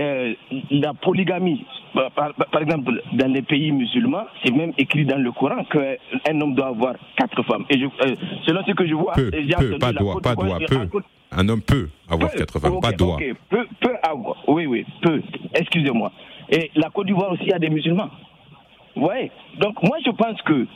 euh, 0.00 0.34
la 0.70 0.94
polygamie, 0.94 1.64
par, 1.94 2.10
par- 2.12 2.34
par 2.34 2.62
exemple, 2.62 3.02
dans 3.14 3.32
les 3.32 3.42
pays 3.42 3.72
musulmans, 3.72 4.24
c'est 4.44 4.52
même 4.54 4.72
écrit 4.78 5.04
dans 5.04 5.18
le 5.18 5.32
Coran 5.32 5.64
qu'un 5.64 6.40
homme 6.40 6.54
doit 6.54 6.68
avoir 6.68 6.94
quatre 7.16 7.42
femmes. 7.44 7.64
Et 7.70 7.78
je, 7.78 7.84
euh, 7.86 8.14
selon 8.46 8.62
ce 8.66 8.72
que 8.72 8.86
je 8.86 8.94
vois, 8.94 9.12
Peu, 9.14 9.30
j'ai 9.32 9.54
peu, 9.54 9.66
entendu 9.74 9.78
pas 9.78 9.92
doit, 9.92 10.20
pas 10.20 10.34
doit, 10.34 10.58
peu. 10.68 10.88
Un 11.34 11.48
homme 11.48 11.62
peut 11.62 11.88
avoir 12.10 12.30
peu. 12.30 12.38
quatre 12.38 12.58
femmes, 12.60 12.80
pas 12.80 12.92
doit. 12.92 13.14
ok, 13.16 13.24
Peu, 13.48 13.66
peu 13.80 13.92
avoir. 14.02 14.36
Oui, 14.48 14.66
oui, 14.66 14.84
peu. 15.00 15.22
Excusez-moi. 15.54 16.12
Et 16.50 16.70
la 16.74 16.90
Côte 16.90 17.06
d'Ivoire 17.06 17.32
aussi 17.32 17.50
a 17.52 17.58
des 17.58 17.70
musulmans. 17.70 18.10
Ouais. 18.96 19.30
Donc 19.58 19.82
moi 19.82 19.96
je 20.04 20.10
pense 20.10 20.40
que 20.42 20.66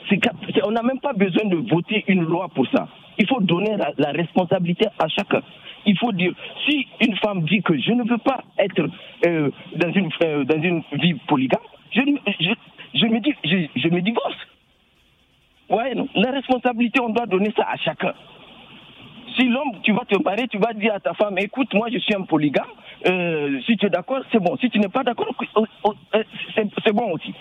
on 0.64 0.70
n'a 0.70 0.83
même 0.83 1.00
pas 1.00 1.12
besoin 1.12 1.44
de 1.48 1.57
voter 1.57 2.05
une 2.09 2.22
loi 2.22 2.48
pour 2.55 2.66
ça. 2.68 2.88
Il 3.18 3.26
faut 3.26 3.40
donner 3.40 3.76
la, 3.98 4.11
responsabilité 4.12 4.87
à 4.98 5.09
chacun. 5.09 5.42
Il 5.85 5.96
faut 5.98 6.12
dire 6.12 6.33
si 6.66 6.87
une 7.00 7.16
femme 7.16 7.42
dit 7.42 7.62
que 7.62 7.79
je 7.79 7.92
ne 7.92 8.09
veux 8.09 8.18
pas 8.18 8.42
être 8.59 8.88
euh, 9.26 9.50
dans 9.76 9.92
une 9.92 10.11
euh, 10.22 10.44
dans 10.44 10.61
une 10.61 10.83
vie 10.92 11.14
polygame, 11.26 11.61
je, 11.92 12.00
me 12.00 13.20
dis 13.20 13.35
je, 13.44 13.88
me 13.88 14.00
divorce. 14.00 14.37
Ouais, 15.68 15.94
non. 15.94 16.09
La 16.14 16.31
responsabilité 16.31 17.00
on 17.00 17.11
doit 17.11 17.26
donner 17.26 17.52
ça 17.57 17.66
à 17.70 17.76
chacun. 17.76 18.14
Si 19.38 19.44
l'homme, 19.44 19.72
tu 19.83 19.92
vas 19.92 20.05
te 20.09 20.20
marier, 20.22 20.48
tu 20.48 20.57
vas 20.57 20.72
dire 20.72 20.94
à 20.94 21.00
ta 21.00 21.12
femme, 21.12 21.37
écoute, 21.38 21.72
moi 21.74 21.88
je 21.92 21.98
suis 21.98 22.14
un 22.14 22.22
polygame, 22.22 22.64
euh, 23.07 23.61
si 23.66 23.76
tu 23.76 23.85
es 23.85 23.90
d'accord, 23.90 24.22
c'est 24.33 24.40
bon. 24.40 24.57
Si 24.57 24.70
tu 24.70 24.79
n'es 24.79 24.88
pas 24.88 25.02
d'accord, 25.02 25.29
c'est 26.55 26.92
bon 26.94 27.12
aussi. 27.12 27.35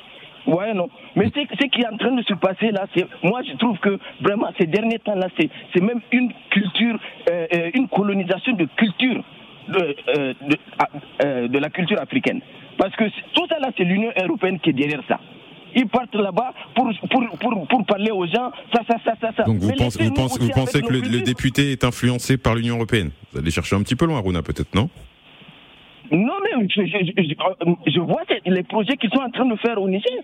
Ouais, 0.47 0.73
non. 0.73 0.89
Mais 1.15 1.31
c'est- 1.33 1.47
ce 1.59 1.67
qui 1.67 1.81
est 1.81 1.87
en 1.87 1.97
train 1.97 2.11
de 2.11 2.23
se 2.23 2.33
passer 2.35 2.71
là, 2.71 2.85
c'est, 2.95 3.05
moi 3.23 3.41
je 3.43 3.55
trouve 3.57 3.77
que 3.79 3.97
vraiment 4.21 4.49
ces 4.59 4.67
derniers 4.67 4.99
temps 4.99 5.15
là, 5.15 5.27
c'est 5.39 5.49
c'est 5.73 5.81
même 5.81 6.01
une 6.11 6.31
culture, 6.49 6.99
euh, 7.29 7.47
euh, 7.53 7.71
une 7.73 7.87
colonisation 7.87 8.53
de 8.53 8.65
culture. 8.75 9.23
de, 9.67 9.95
euh, 10.15 10.33
ah, 10.77 10.89
euh, 11.23 11.47
de, 11.47 11.57
la 11.57 11.71
culture 11.71 11.99
africaine. 11.99 12.39
Parce 12.77 12.95
que 12.95 13.05
tout 13.33 13.47
ça 13.49 13.57
là, 13.59 13.69
c'est 13.75 13.83
l'Union 13.83 14.11
européenne 14.23 14.59
qui 14.59 14.69
est 14.69 14.73
derrière 14.73 15.01
ça 15.07 15.19
ils 15.75 15.87
partent 15.87 16.15
là-bas 16.15 16.53
pour, 16.73 16.89
pour, 17.11 17.39
pour, 17.39 17.67
pour, 17.67 17.85
parler 17.85 18.11
aux 18.11 18.25
gens, 18.25 18.51
ça, 18.73 18.81
ça, 18.87 18.95
ça, 19.03 19.13
ça. 19.19 19.31
ça. 19.35 19.43
Donc 19.43 19.57
vous, 19.57 19.71
pensez, 19.73 20.03
vous, 20.03 20.13
pensez, 20.13 20.39
vous 20.39 20.49
pensez 20.49 20.81
que 20.81 20.91
le, 20.91 21.01
le, 21.01 21.21
député 21.21 21.73
est 21.73 21.83
influencé 21.83 22.37
par 22.37 22.55
l'Union 22.55 22.75
européenne? 22.75 23.11
Vous 23.33 23.39
allez 23.39 23.51
chercher 23.51 23.75
un 23.75 23.83
petit 23.83 23.95
peu 23.95 24.05
loin, 24.05 24.21
Runa, 24.21 24.41
peut-être, 24.41 24.73
non? 24.73 24.89
Non, 26.11 26.33
mais 26.43 26.67
je, 26.67 27.99
vois 27.99 28.21
les 28.45 28.63
projets 28.63 28.97
qu'ils 28.97 29.09
sont 29.09 29.21
en 29.21 29.29
train 29.29 29.45
de 29.45 29.55
faire 29.57 29.81
au 29.81 29.87
Niger 29.89 30.21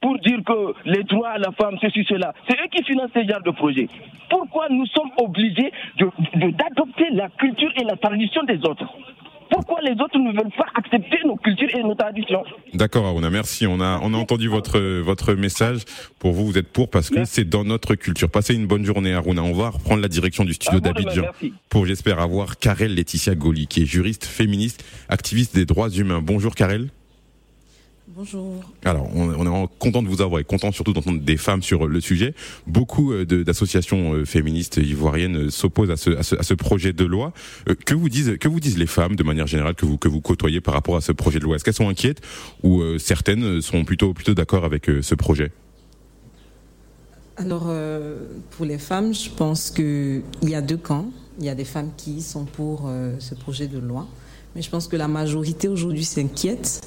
pour 0.00 0.18
dire 0.18 0.38
que 0.46 0.74
les 0.84 1.02
droits 1.04 1.30
à 1.30 1.38
la 1.38 1.50
femme, 1.52 1.76
ceci, 1.80 2.04
cela. 2.08 2.32
C'est 2.48 2.56
eux 2.56 2.68
qui 2.70 2.84
financent 2.84 3.10
ce 3.14 3.20
genre 3.28 3.42
de 3.42 3.50
projet. 3.50 3.88
Pourquoi 4.30 4.68
nous 4.70 4.86
sommes 4.86 5.10
obligés 5.18 5.72
d'adopter 5.98 7.06
la 7.12 7.28
culture 7.30 7.72
et 7.76 7.84
la 7.84 7.96
tradition 7.96 8.42
des 8.44 8.58
autres? 8.64 8.86
Pourquoi 9.50 9.80
les 9.82 9.92
autres 9.92 10.18
ne 10.18 10.32
veulent 10.32 10.52
pas 10.56 10.66
accepter 10.74 11.18
nos 11.24 11.36
cultures 11.36 11.68
et 11.74 11.82
nos 11.82 11.94
traditions 11.94 12.44
D'accord, 12.74 13.06
Aruna, 13.06 13.30
merci. 13.30 13.66
On 13.66 13.80
a, 13.80 14.00
on 14.02 14.14
a 14.14 14.16
entendu 14.16 14.48
votre, 14.48 14.78
votre 15.00 15.34
message. 15.34 15.80
Pour 16.18 16.32
vous, 16.32 16.46
vous 16.46 16.58
êtes 16.58 16.68
pour 16.68 16.90
parce 16.90 17.10
que 17.10 17.24
c'est 17.24 17.48
dans 17.48 17.64
notre 17.64 17.94
culture. 17.94 18.30
Passez 18.30 18.54
une 18.54 18.66
bonne 18.66 18.84
journée, 18.84 19.12
Aruna. 19.12 19.42
On 19.42 19.52
va 19.52 19.70
reprendre 19.70 20.02
la 20.02 20.08
direction 20.08 20.44
du 20.44 20.54
studio 20.54 20.80
d'Abidjan 20.80 21.24
pour, 21.68 21.86
j'espère, 21.86 22.20
avoir 22.20 22.58
Karel 22.58 22.94
Laetitia 22.94 23.34
Goli, 23.34 23.66
qui 23.66 23.82
est 23.82 23.86
juriste 23.86 24.24
féministe, 24.24 24.84
activiste 25.08 25.54
des 25.54 25.64
droits 25.64 25.90
humains. 25.90 26.20
Bonjour, 26.22 26.54
Karel. 26.54 26.88
Bonjour. 28.18 28.64
Alors, 28.84 29.08
on, 29.14 29.30
est 29.30 29.68
content 29.78 30.02
de 30.02 30.08
vous 30.08 30.22
avoir 30.22 30.40
et 30.40 30.44
content 30.44 30.72
surtout 30.72 30.92
d'entendre 30.92 31.20
des 31.20 31.36
femmes 31.36 31.62
sur 31.62 31.86
le 31.86 32.00
sujet. 32.00 32.34
Beaucoup 32.66 33.12
euh, 33.12 33.24
d'associations 33.24 34.12
euh, 34.12 34.24
féministes 34.24 34.78
ivoiriennes 34.78 35.36
euh, 35.36 35.50
s'opposent 35.50 35.92
à 35.92 35.96
ce, 35.96 36.10
à, 36.10 36.24
ce, 36.24 36.54
projet 36.54 36.92
de 36.92 37.04
loi. 37.04 37.32
Que 37.86 37.94
vous 37.94 38.08
disent 38.08 38.36
que 38.40 38.48
vous 38.48 38.58
disent 38.58 38.76
les 38.76 38.88
femmes 38.88 39.14
de 39.14 39.22
manière 39.22 39.46
générale 39.46 39.76
que 39.76 39.86
vous 39.86 39.98
que 39.98 40.08
vous 40.08 40.20
côtoyez 40.20 40.60
par 40.60 40.74
rapport 40.74 40.96
à 40.96 41.00
ce 41.00 41.12
projet 41.12 41.38
de 41.38 41.44
loi? 41.44 41.54
Est-ce 41.54 41.62
qu'elles 41.64 41.74
sont 41.74 41.88
inquiètes 41.88 42.20
ou 42.64 42.82
certaines 42.98 43.62
sont 43.62 43.84
plutôt 43.84 44.12
plutôt 44.14 44.34
d'accord 44.34 44.64
avec 44.64 44.90
ce 45.00 45.14
projet? 45.14 45.52
Alors, 47.36 47.72
pour 48.50 48.66
les 48.66 48.78
femmes, 48.78 49.14
je 49.14 49.30
pense 49.30 49.70
qu'il 49.70 50.24
y 50.42 50.56
a 50.56 50.60
deux 50.60 50.76
camps. 50.76 51.08
Il 51.38 51.44
y 51.44 51.50
a 51.50 51.54
des 51.54 51.64
femmes 51.64 51.92
qui 51.96 52.20
sont 52.20 52.46
pour 52.46 52.90
ce 53.20 53.36
projet 53.36 53.68
de 53.68 53.78
loi, 53.78 54.08
mais 54.56 54.62
je 54.62 54.70
pense 54.70 54.88
que 54.88 54.96
la 54.96 55.06
majorité 55.06 55.68
aujourd'hui 55.68 56.04
s'inquiète 56.04 56.80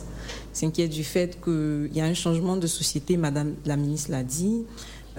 s'inquiète 0.53 0.91
du 0.91 1.03
fait 1.03 1.39
qu'il 1.43 1.89
y 1.93 2.01
a 2.01 2.05
un 2.05 2.13
changement 2.13 2.57
de 2.57 2.67
société, 2.67 3.17
Madame 3.17 3.53
la 3.65 3.77
ministre 3.77 4.11
l'a 4.11 4.23
dit. 4.23 4.63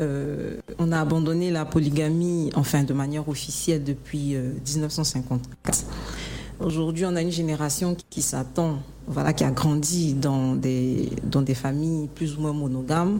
Euh, 0.00 0.56
on 0.78 0.90
a 0.90 1.00
abandonné 1.00 1.50
la 1.50 1.64
polygamie, 1.64 2.50
enfin 2.54 2.82
de 2.82 2.94
manière 2.94 3.28
officielle, 3.28 3.84
depuis 3.84 4.36
1954. 4.36 5.40
Euh, 5.66 6.64
Aujourd'hui, 6.64 7.04
on 7.06 7.16
a 7.16 7.22
une 7.22 7.32
génération 7.32 7.96
qui, 8.08 8.22
s'attend, 8.22 8.78
voilà, 9.06 9.32
qui 9.32 9.42
a 9.42 9.50
grandi 9.50 10.14
dans 10.14 10.54
des, 10.54 11.10
dans 11.24 11.42
des 11.42 11.54
familles 11.54 12.08
plus 12.14 12.36
ou 12.36 12.40
moins 12.40 12.52
monogames. 12.52 13.18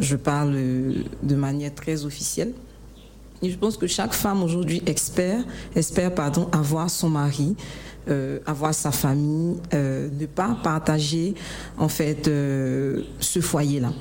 Je 0.00 0.16
parle 0.16 0.52
de 1.22 1.34
manière 1.34 1.74
très 1.74 2.04
officielle. 2.04 2.52
Et 3.42 3.50
je 3.50 3.58
pense 3.58 3.76
que 3.76 3.86
chaque 3.86 4.12
femme 4.12 4.42
aujourd'hui 4.42 4.82
espère, 4.86 5.44
espère 5.74 6.14
pardon, 6.14 6.48
avoir 6.52 6.90
son 6.90 7.10
mari 7.10 7.56
euh, 8.08 8.38
avoir 8.44 8.74
sa 8.74 8.90
famille, 8.90 9.56
euh, 9.72 10.08
ne 10.20 10.26
pas 10.26 10.58
partager 10.62 11.34
en 11.78 11.88
fait 11.88 12.28
euh, 12.28 13.02
ce 13.18 13.40
foyer-là. 13.40 13.92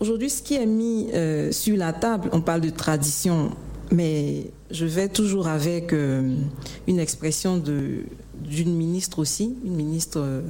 Aujourd'hui, 0.00 0.28
ce 0.28 0.42
qui 0.42 0.54
est 0.54 0.66
mis 0.66 1.08
sur 1.52 1.76
la 1.76 1.92
table, 1.92 2.30
on 2.32 2.40
parle 2.40 2.62
de 2.62 2.70
tradition, 2.70 3.50
mais 3.90 4.50
je 4.70 4.86
vais 4.86 5.08
toujours 5.08 5.46
avec 5.46 5.92
une 5.92 6.98
expression 6.98 7.58
d'une 7.58 8.74
ministre 8.74 9.18
aussi, 9.18 9.56
une 9.62 9.74
ministre 9.74 10.42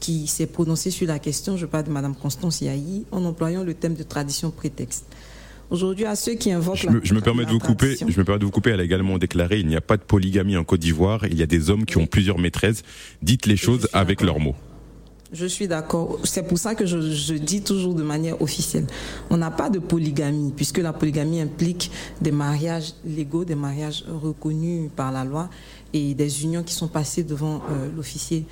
qui 0.00 0.26
s'est 0.26 0.46
prononcée 0.46 0.90
sur 0.90 1.06
la 1.06 1.18
question, 1.18 1.58
je 1.58 1.66
parle 1.66 1.84
de 1.84 1.90
Madame 1.90 2.14
Constance 2.14 2.62
Yahi, 2.62 3.04
en 3.12 3.26
employant 3.26 3.64
le 3.64 3.74
thème 3.74 3.94
de 3.94 4.02
tradition 4.02 4.50
prétexte. 4.50 5.04
Aujourd'hui, 5.70 6.04
à 6.04 6.14
ceux 6.14 6.34
qui 6.34 6.52
invoquent 6.52 6.76
je 6.76 6.88
me, 6.88 7.00
je 7.02 7.14
me 7.14 7.20
permets 7.20 7.44
de 7.44 7.50
vous 7.50 7.58
couper. 7.58 7.96
Je 7.96 8.04
me 8.04 8.24
permets 8.24 8.38
de 8.38 8.44
vous 8.44 8.50
couper. 8.50 8.70
Elle 8.70 8.80
a 8.80 8.84
également 8.84 9.18
déclaré 9.18 9.58
il 9.58 9.66
n'y 9.66 9.76
a 9.76 9.80
pas 9.80 9.96
de 9.96 10.02
polygamie 10.02 10.56
en 10.56 10.64
Côte 10.64 10.80
d'Ivoire. 10.80 11.26
Il 11.26 11.38
y 11.38 11.42
a 11.42 11.46
des 11.46 11.70
hommes 11.70 11.84
qui 11.84 11.96
ont 11.98 12.06
plusieurs 12.06 12.38
maîtresses. 12.38 12.82
Dites 13.22 13.46
les 13.46 13.56
choses 13.56 13.88
avec 13.92 14.20
leurs 14.20 14.38
mots. 14.38 14.54
Je 15.32 15.44
suis 15.46 15.66
d'accord. 15.66 16.20
C'est 16.22 16.46
pour 16.46 16.56
ça 16.56 16.76
que 16.76 16.86
je, 16.86 17.00
je, 17.00 17.34
dis 17.34 17.60
toujours 17.60 17.94
de 17.94 18.04
manière 18.04 18.40
officielle. 18.40 18.86
On 19.28 19.36
n'a 19.36 19.50
pas 19.50 19.70
de 19.70 19.80
polygamie, 19.80 20.52
puisque 20.54 20.78
la 20.78 20.92
polygamie 20.92 21.40
implique 21.40 21.90
des 22.20 22.30
mariages 22.30 22.94
légaux, 23.04 23.44
des 23.44 23.56
mariages 23.56 24.04
reconnus 24.08 24.88
par 24.94 25.10
la 25.10 25.24
loi 25.24 25.50
et 25.92 26.14
des 26.14 26.44
unions 26.44 26.62
qui 26.62 26.74
sont 26.74 26.86
passées 26.86 27.24
devant 27.24 27.56
euh, 27.70 27.88
l'officier 27.96 28.46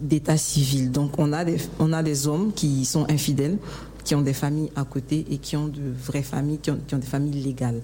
d'état 0.00 0.36
civil. 0.36 0.90
Donc 0.90 1.18
on 1.18 1.32
a, 1.32 1.44
des, 1.44 1.58
on 1.78 1.92
a 1.92 2.02
des 2.02 2.26
hommes 2.26 2.52
qui 2.52 2.84
sont 2.84 3.10
infidèles, 3.10 3.58
qui 4.04 4.14
ont 4.14 4.22
des 4.22 4.32
familles 4.32 4.70
à 4.76 4.84
côté 4.84 5.26
et 5.30 5.38
qui 5.38 5.56
ont 5.56 5.68
de 5.68 5.82
vraies 6.04 6.22
familles, 6.22 6.58
qui 6.58 6.70
ont, 6.70 6.78
des 6.92 7.06
familles 7.06 7.42
légales. 7.42 7.80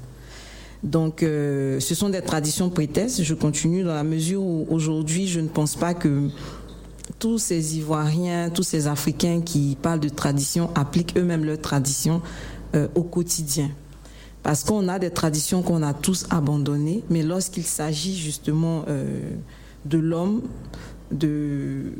Donc, 0.82 1.22
euh, 1.22 1.80
ce 1.80 1.94
sont 1.94 2.08
des 2.08 2.22
traditions 2.22 2.70
prétextes. 2.70 3.22
Je 3.22 3.34
continue 3.34 3.82
dans 3.82 3.94
la 3.94 4.04
mesure 4.04 4.42
où 4.42 4.66
aujourd'hui, 4.70 5.26
je 5.26 5.40
ne 5.40 5.48
pense 5.48 5.74
pas 5.74 5.94
que 5.94 6.28
tous 7.18 7.38
ces 7.38 7.78
Ivoiriens, 7.78 8.50
tous 8.50 8.62
ces 8.62 8.86
Africains 8.86 9.40
qui 9.40 9.76
parlent 9.80 10.00
de 10.00 10.08
tradition 10.08 10.70
appliquent 10.74 11.16
eux-mêmes 11.16 11.44
leurs 11.44 11.60
traditions 11.60 12.20
euh, 12.74 12.88
au 12.94 13.02
quotidien. 13.02 13.70
Parce 14.42 14.62
qu'on 14.62 14.88
a 14.88 14.98
des 14.98 15.10
traditions 15.10 15.62
qu'on 15.62 15.82
a 15.82 15.92
tous 15.92 16.26
abandonnées, 16.30 17.02
mais 17.10 17.22
lorsqu'il 17.22 17.64
s'agit 17.64 18.16
justement 18.16 18.84
euh, 18.88 19.30
de 19.86 19.98
l'homme, 19.98 20.42
de 21.10 21.92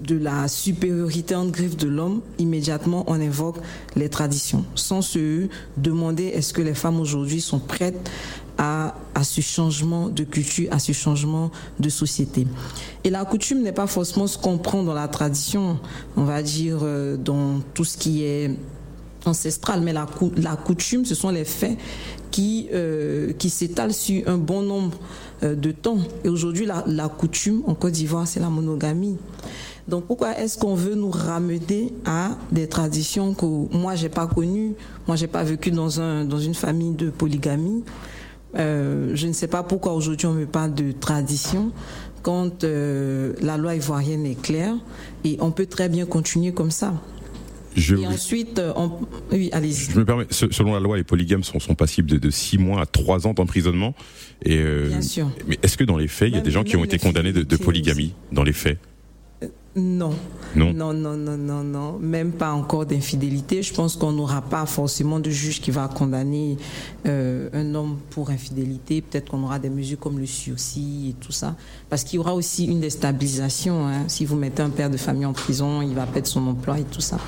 de 0.00 0.16
la 0.16 0.48
supériorité 0.48 1.34
en 1.34 1.46
griffe 1.46 1.76
de 1.76 1.88
l'homme, 1.88 2.20
immédiatement 2.38 3.04
on 3.06 3.20
évoque 3.20 3.56
les 3.96 4.08
traditions, 4.08 4.64
sans 4.74 5.02
se 5.02 5.48
demander 5.76 6.24
est-ce 6.24 6.52
que 6.52 6.62
les 6.62 6.74
femmes 6.74 7.00
aujourd'hui 7.00 7.40
sont 7.40 7.60
prêtes 7.60 8.10
à, 8.58 8.96
à, 9.14 9.24
ce 9.24 9.40
changement 9.40 10.08
de 10.08 10.24
culture, 10.24 10.68
à 10.72 10.78
ce 10.78 10.92
changement 10.92 11.50
de 11.78 11.88
société? 11.88 12.46
Et 13.04 13.10
la 13.10 13.24
coutume 13.24 13.62
n'est 13.62 13.72
pas 13.72 13.86
forcément 13.86 14.26
ce 14.26 14.36
qu'on 14.36 14.58
prend 14.58 14.82
dans 14.82 14.94
la 14.94 15.08
tradition, 15.08 15.78
on 16.16 16.24
va 16.24 16.42
dire 16.42 16.78
euh, 16.82 17.16
dans 17.16 17.60
tout 17.72 17.84
ce 17.84 17.96
qui 17.96 18.24
est 18.24 18.50
ancestral, 19.26 19.80
mais 19.80 19.92
la, 19.92 20.06
coutume, 20.56 21.04
ce 21.04 21.14
sont 21.14 21.30
les 21.30 21.44
faits 21.44 21.78
qui, 22.30 22.68
euh, 22.72 23.32
qui 23.32 23.48
s'étalent 23.48 23.94
sur 23.94 24.28
un 24.28 24.38
bon 24.38 24.62
nombre 24.62 24.98
euh, 25.42 25.54
de 25.54 25.70
temps. 25.70 25.98
Et 26.24 26.28
aujourd'hui, 26.28 26.66
la, 26.66 26.84
la 26.86 27.08
coutume 27.08 27.62
en 27.66 27.74
Côte 27.74 27.92
d'Ivoire, 27.92 28.26
c'est 28.26 28.40
la 28.40 28.50
monogamie. 28.50 29.16
Donc 29.88 30.06
pourquoi 30.06 30.38
est-ce 30.38 30.58
qu'on 30.58 30.74
veut 30.74 30.94
nous 30.94 31.10
ramener 31.10 31.92
à 32.06 32.30
des 32.52 32.68
traditions 32.68 33.34
que 33.34 33.44
moi 33.44 33.94
j'ai 33.94 34.08
pas 34.08 34.26
connues, 34.26 34.74
moi 35.06 35.16
j'ai 35.16 35.26
pas 35.26 35.44
vécu 35.44 35.70
dans 35.70 36.00
un 36.00 36.24
dans 36.24 36.38
une 36.38 36.54
famille 36.54 36.94
de 36.94 37.10
polygamie. 37.10 37.84
Euh, 38.56 39.10
je 39.14 39.26
ne 39.26 39.32
sais 39.32 39.48
pas 39.48 39.62
pourquoi 39.62 39.92
aujourd'hui 39.94 40.26
on 40.26 40.32
me 40.32 40.46
parle 40.46 40.74
de 40.74 40.92
tradition 40.92 41.72
quand 42.22 42.64
euh, 42.64 43.34
la 43.42 43.56
loi 43.56 43.74
ivoirienne 43.74 44.24
est 44.26 44.40
claire 44.40 44.74
et 45.24 45.36
on 45.40 45.50
peut 45.50 45.66
très 45.66 45.88
bien 45.88 46.06
continuer 46.06 46.52
comme 46.52 46.70
ça. 46.70 46.94
Je 47.76 47.96
et 47.96 48.06
ensuite, 48.06 48.58
euh, 48.58 48.72
on... 48.76 48.92
oui, 49.32 49.50
allez-y. 49.52 49.90
Je 49.92 49.98
me 49.98 50.04
permets, 50.04 50.26
selon 50.30 50.74
la 50.74 50.80
loi, 50.80 50.96
les 50.96 51.04
polygames 51.04 51.42
sont, 51.42 51.58
sont 51.58 51.74
passibles 51.74 52.08
de, 52.08 52.18
de 52.18 52.30
6 52.30 52.58
mois 52.58 52.80
à 52.80 52.86
3 52.86 53.26
ans 53.26 53.34
d'emprisonnement. 53.34 53.94
Et 54.42 54.58
euh, 54.58 54.88
Bien 54.88 55.02
sûr. 55.02 55.30
Mais 55.48 55.58
est-ce 55.62 55.76
que 55.76 55.84
dans 55.84 55.96
les 55.96 56.08
faits, 56.08 56.28
il 56.28 56.34
y 56.36 56.38
a 56.38 56.40
des 56.40 56.52
gens 56.52 56.62
qui 56.62 56.76
ont 56.76 56.84
été 56.84 56.98
condamnés 56.98 57.32
de, 57.32 57.42
de 57.42 57.56
polygamie 57.56 58.14
Dans 58.32 58.44
les 58.44 58.52
faits? 58.52 58.78
Non. 59.76 60.14
Non? 60.54 60.72
Non, 60.72 60.92
non, 60.92 61.16
non, 61.16 61.64
non, 61.64 61.98
Même 61.98 62.30
pas 62.30 62.52
encore 62.52 62.86
d'infidélité. 62.86 63.62
Je 63.62 63.74
pense 63.74 63.96
qu'on 63.96 64.12
n'aura 64.12 64.40
pas 64.40 64.66
forcément 64.66 65.18
de 65.18 65.28
juge 65.28 65.60
qui 65.60 65.72
va 65.72 65.88
condamner 65.88 66.56
euh, 67.06 67.48
un 67.52 67.74
homme 67.74 67.98
pour 68.10 68.30
infidélité. 68.30 69.02
Peut-être 69.02 69.30
qu'on 69.30 69.42
aura 69.42 69.58
des 69.58 69.70
mesures 69.70 69.98
comme 69.98 70.20
le 70.20 70.26
sursis 70.26 71.08
et 71.10 71.12
tout 71.14 71.32
ça. 71.32 71.56
Parce 71.90 72.04
qu'il 72.04 72.18
y 72.18 72.20
aura 72.20 72.34
aussi 72.34 72.66
une 72.66 72.80
déstabilisation. 72.80 73.88
Hein. 73.88 74.04
Si 74.06 74.24
vous 74.24 74.36
mettez 74.36 74.62
un 74.62 74.70
père 74.70 74.90
de 74.90 74.96
famille 74.96 75.26
en 75.26 75.32
prison, 75.32 75.82
il 75.82 75.94
va 75.94 76.06
perdre 76.06 76.28
son 76.28 76.46
emploi 76.46 76.78
et 76.78 76.84
tout 76.84 77.00
ça. 77.00 77.18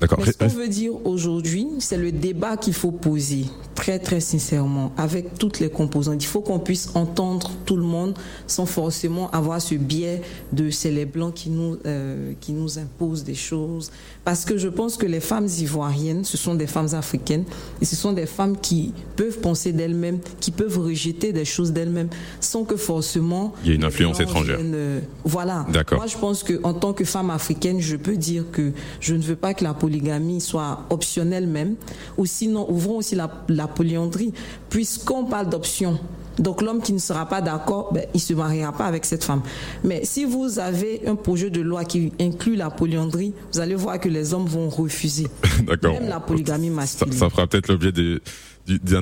D'accord. 0.00 0.24
ce 0.24 0.32
qu'on 0.32 0.46
veut 0.46 0.68
dire 0.68 0.92
aujourd'hui, 1.04 1.66
c'est 1.80 1.96
le 1.96 2.12
débat 2.12 2.56
qu'il 2.56 2.72
faut 2.72 2.92
poser, 2.92 3.46
très 3.74 3.98
très 3.98 4.20
sincèrement, 4.20 4.92
avec 4.96 5.38
toutes 5.38 5.60
les 5.60 5.70
composantes. 5.70 6.22
Il 6.22 6.26
faut 6.26 6.40
qu'on 6.40 6.58
puisse 6.58 6.90
entendre 6.94 7.50
tout 7.64 7.76
le 7.76 7.82
monde 7.82 8.14
sans 8.46 8.66
forcément 8.66 9.30
avoir 9.30 9.60
ce 9.60 9.74
biais 9.74 10.22
de 10.52 10.70
c'est 10.70 10.90
les 10.90 11.04
blancs 11.04 11.34
qui 11.34 11.50
nous 11.50 11.78
euh, 11.86 12.32
qui 12.40 12.52
nous 12.52 12.78
imposent 12.78 13.24
des 13.24 13.34
choses. 13.34 13.90
Parce 14.24 14.44
que 14.44 14.56
je 14.56 14.68
pense 14.68 14.96
que 14.96 15.06
les 15.06 15.20
femmes 15.20 15.48
ivoiriennes, 15.58 16.24
ce 16.24 16.36
sont 16.36 16.54
des 16.54 16.66
femmes 16.66 16.94
africaines 16.94 17.44
et 17.80 17.84
ce 17.84 17.96
sont 17.96 18.12
des 18.12 18.26
femmes 18.26 18.56
qui 18.60 18.92
peuvent 19.16 19.38
penser 19.38 19.72
d'elles-mêmes, 19.72 20.20
qui 20.40 20.50
peuvent 20.50 20.78
rejeter 20.78 21.32
des 21.32 21.44
choses 21.44 21.72
d'elles-mêmes 21.72 22.10
sans 22.40 22.64
que 22.64 22.76
forcément 22.76 23.54
il 23.64 23.70
y 23.70 23.72
ait 23.72 23.76
une 23.76 23.84
influence 23.84 24.20
étrangère. 24.20 24.58
Euh, 24.60 25.00
voilà. 25.24 25.66
D'accord. 25.72 25.98
Moi, 25.98 26.06
je 26.06 26.16
pense 26.16 26.42
que 26.42 26.60
en 26.62 26.74
tant 26.74 26.92
que 26.92 27.04
femme 27.04 27.30
africaine, 27.30 27.80
je 27.80 27.96
peux 27.96 28.16
dire 28.16 28.44
que 28.52 28.72
je 29.00 29.14
ne 29.14 29.22
veux 29.22 29.36
pas 29.36 29.54
que 29.54 29.64
la 29.64 29.74
polygamie 29.88 30.40
soit 30.40 30.84
optionnelle 30.90 31.46
même, 31.46 31.76
ou 32.18 32.26
sinon 32.26 32.70
ouvrons 32.70 32.98
aussi 32.98 33.14
la, 33.14 33.30
la 33.48 33.66
polyandrie, 33.66 34.32
puisqu'on 34.68 35.24
parle 35.24 35.48
d'option. 35.48 35.98
Donc 36.38 36.62
l'homme 36.62 36.82
qui 36.82 36.92
ne 36.92 36.98
sera 36.98 37.26
pas 37.26 37.40
d'accord, 37.40 37.92
ben, 37.92 38.04
il 38.14 38.20
se 38.20 38.32
mariera 38.34 38.72
pas 38.72 38.84
avec 38.84 39.04
cette 39.04 39.24
femme. 39.24 39.42
Mais 39.82 40.04
si 40.04 40.24
vous 40.24 40.58
avez 40.58 41.02
un 41.08 41.16
projet 41.16 41.50
de 41.50 41.60
loi 41.60 41.84
qui 41.84 42.12
inclut 42.20 42.54
la 42.54 42.70
polyandrie, 42.70 43.32
vous 43.52 43.60
allez 43.60 43.74
voir 43.74 43.98
que 43.98 44.08
les 44.08 44.34
hommes 44.34 44.46
vont 44.46 44.68
refuser. 44.68 45.26
D'accord. 45.66 45.94
Même 45.94 46.08
la 46.08 46.20
polygamie 46.20 46.70
masculine. 46.70 47.12
ça 47.14 47.30
fera 47.30 47.46
peut-être 47.46 47.68
l'objet 47.68 47.90
des- 47.90 48.18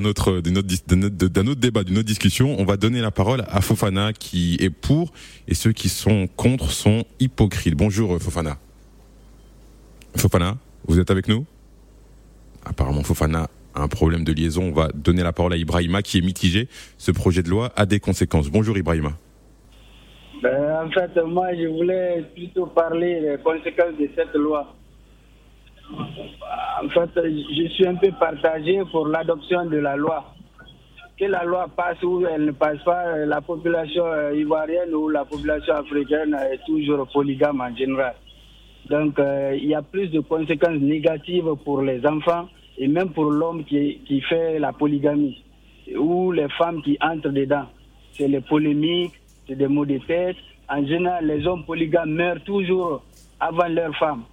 autre, 0.05 0.39
d'un 0.39 0.55
autre, 0.55 0.71
d'un 1.27 1.47
autre 1.47 1.59
débat, 1.59 1.83
d'une 1.83 1.97
autre 1.97 2.07
discussion. 2.07 2.55
On 2.57 2.63
va 2.63 2.77
donner 2.77 3.01
la 3.01 3.11
parole 3.11 3.43
à 3.49 3.59
Fofana 3.59 4.13
qui 4.13 4.55
est 4.61 4.69
pour 4.69 5.11
et 5.47 5.53
ceux 5.53 5.73
qui 5.73 5.89
sont 5.89 6.27
contre 6.37 6.71
sont 6.71 7.03
hypocrites. 7.19 7.75
Bonjour 7.75 8.15
euh, 8.15 8.19
Fofana. 8.19 8.57
Fofana, 10.15 10.57
vous 10.87 10.99
êtes 10.99 11.11
avec 11.11 11.27
nous? 11.27 11.45
Apparemment 12.65 13.03
Fofana 13.03 13.47
a 13.75 13.81
un 13.81 13.87
problème 13.87 14.23
de 14.23 14.33
liaison. 14.33 14.63
On 14.63 14.71
va 14.71 14.89
donner 14.93 15.23
la 15.23 15.33
parole 15.33 15.53
à 15.53 15.57
Ibrahima 15.57 16.01
qui 16.01 16.17
est 16.17 16.21
mitigé. 16.21 16.67
Ce 16.97 17.11
projet 17.11 17.43
de 17.43 17.49
loi 17.49 17.71
a 17.75 17.85
des 17.85 17.99
conséquences. 17.99 18.49
Bonjour 18.49 18.77
Ibrahima. 18.77 19.11
Ben, 20.41 20.85
en 20.85 20.91
fait, 20.91 21.15
moi, 21.23 21.47
je 21.55 21.67
voulais 21.67 22.23
plutôt 22.35 22.67
parler 22.67 23.21
des 23.21 23.37
conséquences 23.43 23.97
de 23.99 24.09
cette 24.15 24.33
loi. 24.35 24.73
En 25.89 26.89
fait, 26.89 27.09
je 27.15 27.67
suis 27.69 27.87
un 27.87 27.95
peu 27.95 28.11
partagé 28.19 28.81
pour 28.91 29.07
l'adoption 29.07 29.65
de 29.65 29.77
la 29.77 29.95
loi. 29.95 30.33
Que 31.19 31.25
la 31.25 31.43
loi 31.43 31.67
passe 31.75 32.01
ou 32.03 32.23
elle 32.27 32.45
ne 32.45 32.51
passe 32.51 32.77
pas, 32.85 33.25
la 33.25 33.41
population 33.41 34.05
ivoirienne 34.35 34.93
ou 34.93 35.09
la 35.09 35.25
population 35.25 35.73
africaine 35.73 36.37
est 36.51 36.59
toujours 36.67 37.07
polygame 37.11 37.59
en 37.59 37.75
général. 37.75 38.13
Donc, 38.89 39.19
euh, 39.19 39.57
il 39.57 39.67
y 39.67 39.75
a 39.75 39.81
plus 39.81 40.07
de 40.07 40.21
conséquences 40.21 40.79
négatives 40.79 41.49
pour 41.65 41.81
les 41.81 42.05
enfants 42.05 42.47
et 42.77 42.87
même 42.87 43.09
pour 43.09 43.25
l'homme 43.25 43.63
qui, 43.65 44.21
fait 44.29 44.59
la 44.59 44.71
polygamie 44.71 45.43
ou 45.97 46.31
les 46.31 46.47
femmes 46.57 46.81
qui 46.81 46.97
entrent 47.01 47.29
dedans. 47.29 47.65
C'est 48.13 48.27
les 48.27 48.41
polémiques, 48.41 49.13
c'est 49.47 49.55
des 49.55 49.67
mots 49.67 49.85
de 49.85 49.97
tête. 49.99 50.37
En 50.69 50.85
général, 50.85 51.25
les 51.25 51.45
hommes 51.47 51.65
polygames 51.65 52.11
meurent 52.11 52.43
toujours 52.43 53.03
avant 53.39 53.67
leurs 53.67 53.95
femmes. 53.97 54.23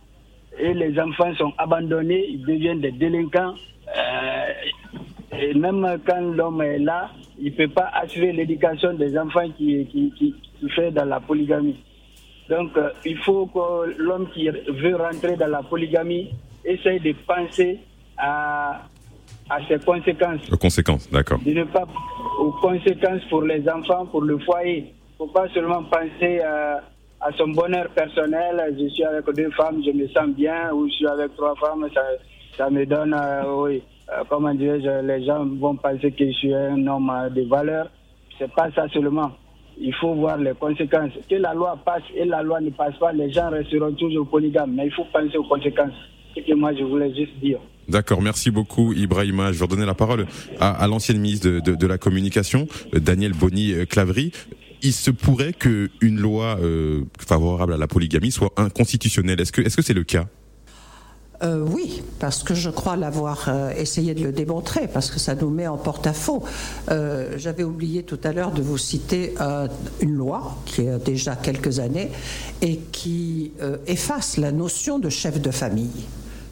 Et 0.58 0.72
les 0.72 0.98
enfants 1.00 1.34
sont 1.34 1.52
abandonnés, 1.58 2.26
ils 2.28 2.44
deviennent 2.44 2.80
des 2.80 2.92
délinquants. 2.92 3.54
Euh, 3.88 5.38
et 5.40 5.54
même 5.54 5.98
quand 6.06 6.20
l'homme 6.20 6.62
est 6.62 6.78
là, 6.78 7.10
il 7.40 7.50
ne 7.52 7.56
peut 7.56 7.68
pas 7.68 7.90
assurer 7.94 8.32
l'éducation 8.32 8.94
des 8.94 9.18
enfants 9.18 9.48
qui, 9.56 9.84
qui, 9.86 10.12
qui, 10.16 10.34
qui 10.60 10.68
fait 10.70 10.92
dans 10.92 11.04
la 11.04 11.18
polygamie. 11.18 11.76
Donc, 12.48 12.76
euh, 12.76 12.90
il 13.04 13.16
faut 13.18 13.46
que 13.46 13.94
l'homme 13.98 14.28
qui 14.34 14.48
veut 14.48 14.96
rentrer 14.96 15.36
dans 15.36 15.46
la 15.46 15.62
polygamie 15.62 16.30
essaye 16.64 17.00
de 17.00 17.12
penser 17.26 17.78
à, 18.18 18.82
à 19.50 19.58
ses 19.68 19.78
conséquences 19.78 20.50
Aux 20.52 20.56
conséquences, 20.56 21.10
d'accord. 21.10 21.38
de 21.44 21.52
ne 21.52 21.64
pas 21.64 21.86
aux 22.38 22.52
conséquences 22.52 23.22
pour 23.30 23.42
les 23.42 23.66
enfants, 23.68 24.06
pour 24.06 24.22
le 24.22 24.38
foyer. 24.38 24.78
Il 25.18 25.22
ne 25.22 25.26
faut 25.26 25.32
pas 25.32 25.48
seulement 25.50 25.82
penser 25.84 26.40
à, 26.40 26.82
à 27.20 27.32
son 27.38 27.48
bonheur 27.48 27.88
personnel. 27.90 28.74
Je 28.78 28.88
suis 28.88 29.04
avec 29.04 29.24
deux 29.34 29.50
femmes, 29.52 29.82
je 29.84 29.90
me 29.92 30.06
sens 30.08 30.28
bien, 30.36 30.70
ou 30.72 30.86
je 30.88 30.92
suis 30.94 31.06
avec 31.06 31.34
trois 31.36 31.54
femmes, 31.56 31.86
ça, 31.94 32.02
ça 32.56 32.70
me 32.70 32.84
donne, 32.84 33.14
euh, 33.14 33.62
oui, 33.64 33.82
euh, 34.10 34.22
comment 34.28 34.52
dirais-je, 34.54 35.06
les 35.06 35.24
gens 35.24 35.44
vont 35.46 35.76
penser 35.76 36.12
que 36.12 36.26
je 36.26 36.32
suis 36.32 36.54
un 36.54 36.86
homme 36.86 37.10
euh, 37.10 37.30
de 37.30 37.42
valeur. 37.48 37.88
C'est 38.38 38.52
pas 38.52 38.70
ça 38.72 38.86
seulement. 38.92 39.30
Il 39.80 39.94
faut 39.94 40.14
voir 40.14 40.38
les 40.38 40.52
conséquences. 40.54 41.12
Que 41.28 41.36
la 41.36 41.54
loi 41.54 41.78
passe 41.84 42.02
et 42.14 42.24
la 42.24 42.42
loi 42.42 42.60
ne 42.60 42.70
passe 42.70 42.96
pas, 42.98 43.12
les 43.12 43.30
gens 43.32 43.50
resteront 43.50 43.92
toujours 43.92 44.28
polygames. 44.28 44.72
Mais 44.74 44.86
il 44.86 44.92
faut 44.92 45.06
penser 45.12 45.36
aux 45.36 45.44
conséquences. 45.44 45.92
C'est 46.34 46.42
ce 46.42 46.46
que 46.48 46.54
moi 46.54 46.72
je 46.74 46.84
voulais 46.84 47.14
juste 47.14 47.38
dire. 47.40 47.58
D'accord, 47.88 48.22
merci 48.22 48.50
beaucoup 48.50 48.92
Ibrahima. 48.92 49.52
Je 49.52 49.58
vais 49.58 49.64
redonner 49.64 49.86
la 49.86 49.94
parole 49.94 50.26
à, 50.58 50.86
l'ancienne 50.88 51.18
ministre 51.18 51.48
de, 51.48 51.86
la 51.86 51.98
Communication, 51.98 52.66
euh, 52.94 52.98
Daniel 52.98 53.32
Bonny-Clavry. 53.32 54.32
Il 54.82 54.92
se 54.92 55.10
pourrait 55.10 55.52
que 55.52 55.90
une 56.00 56.18
loi 56.18 56.58
euh, 56.60 57.02
favorable 57.18 57.72
à 57.72 57.76
la 57.76 57.86
polygamie 57.86 58.30
soit 58.30 58.52
inconstitutionnelle. 58.56 59.40
Est-ce 59.40 59.52
que 59.52 59.82
c'est 59.82 59.94
le 59.94 60.04
cas? 60.04 60.26
Euh, 61.44 61.64
oui, 61.70 62.02
parce 62.20 62.42
que 62.42 62.54
je 62.54 62.70
crois 62.70 62.96
l'avoir 62.96 63.44
euh, 63.48 63.70
essayé 63.76 64.14
de 64.14 64.22
le 64.24 64.32
démontrer, 64.32 64.88
parce 64.88 65.10
que 65.10 65.18
ça 65.18 65.34
nous 65.34 65.50
met 65.50 65.66
en 65.66 65.76
porte-à-faux. 65.76 66.42
Euh, 66.90 67.34
J'avais 67.36 67.64
oublié 67.64 68.02
tout 68.02 68.18
à 68.24 68.32
l'heure 68.32 68.52
de 68.52 68.62
vous 68.62 68.78
citer 68.78 69.34
une 70.00 70.14
loi 70.14 70.56
qui 70.64 70.88
a 70.88 70.98
déjà 70.98 71.36
quelques 71.36 71.80
années 71.80 72.10
et 72.62 72.78
qui 72.92 73.52
efface 73.86 74.36
la 74.36 74.52
notion 74.52 74.98
de 74.98 75.08
chef 75.10 75.40
de 75.40 75.50
famille 75.50 76.04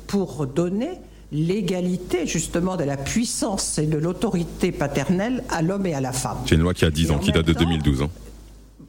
pour 0.07 0.47
donner 0.47 0.91
l'égalité 1.33 2.27
justement 2.27 2.77
de 2.77 2.85
la 2.85 2.97
puissance 2.99 3.79
et 3.79 3.87
de 3.87 3.97
l'autorité 3.97 4.71
paternelle 4.73 5.43
à 5.51 5.63
l'homme 5.63 5.87
et 5.87 5.95
à 5.95 6.01
la 6.01 6.13
femme. 6.13 6.37
C'est 6.47 6.55
une 6.57 6.61
loi 6.61 6.75
qui 6.75 6.85
a 6.85 6.91
10 6.91 7.07
Et 7.07 7.11
ans, 7.11 7.19
qui 7.19 7.33
date 7.33 7.47
de 7.47 7.55
temps, 7.55 7.61
2012. 7.61 8.03
hein. 8.03 8.09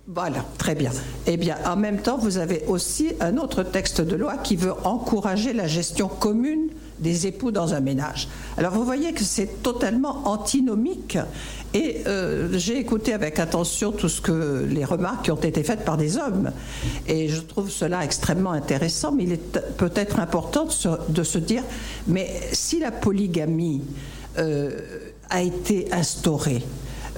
Voilà, 0.08 0.44
très 0.58 0.76
bien. 0.76 0.92
Eh 1.28 1.38
bien, 1.38 1.56
en 1.66 1.78
même 1.78 2.02
temps, 2.02 2.18
vous 2.18 2.38
avez 2.38 2.64
aussi 2.68 3.14
un 3.22 3.38
autre 3.38 3.64
texte 3.64 4.02
de 4.02 4.18
loi 4.18 4.36
qui 4.36 4.58
veut 4.58 4.74
encourager 4.84 5.54
la 5.54 5.66
gestion 5.66 6.10
commune 6.10 6.68
des 7.00 7.26
époux 7.26 7.52
dans 7.52 7.74
un 7.74 7.80
ménage. 7.80 8.28
Alors, 8.58 8.74
vous 8.74 8.84
voyez 8.84 9.14
que 9.14 9.24
c'est 9.24 9.64
totalement 9.64 10.28
antinomique. 10.28 11.18
Et 11.74 12.02
euh, 12.06 12.50
j'ai 12.52 12.78
écouté 12.78 13.14
avec 13.14 13.40
attention 13.40 13.94
tout 13.94 14.10
ce 14.10 14.20
que 14.20 14.68
les 14.70 14.84
remarques 14.84 15.24
qui 15.24 15.32
ont 15.32 15.38
été 15.38 15.64
faites 15.64 15.86
par 15.86 15.96
des 15.96 16.18
hommes. 16.18 16.52
Et 17.08 17.30
je 17.30 17.40
trouve 17.40 17.70
cela 17.70 18.04
extrêmement 18.04 18.52
intéressant. 18.52 19.14
Mais 19.14 19.24
il 19.24 19.32
est 19.32 19.60
peut-être 19.78 20.20
important 20.20 20.68
de 21.08 21.24
se, 21.24 21.38
dire, 21.38 21.64
mais 22.08 22.30
si 22.52 22.80
la 22.80 22.92
polygamie 22.92 23.82
euh, 24.38 24.80
a 25.30 25.42
été 25.42 25.94
instaurée, 25.94 26.62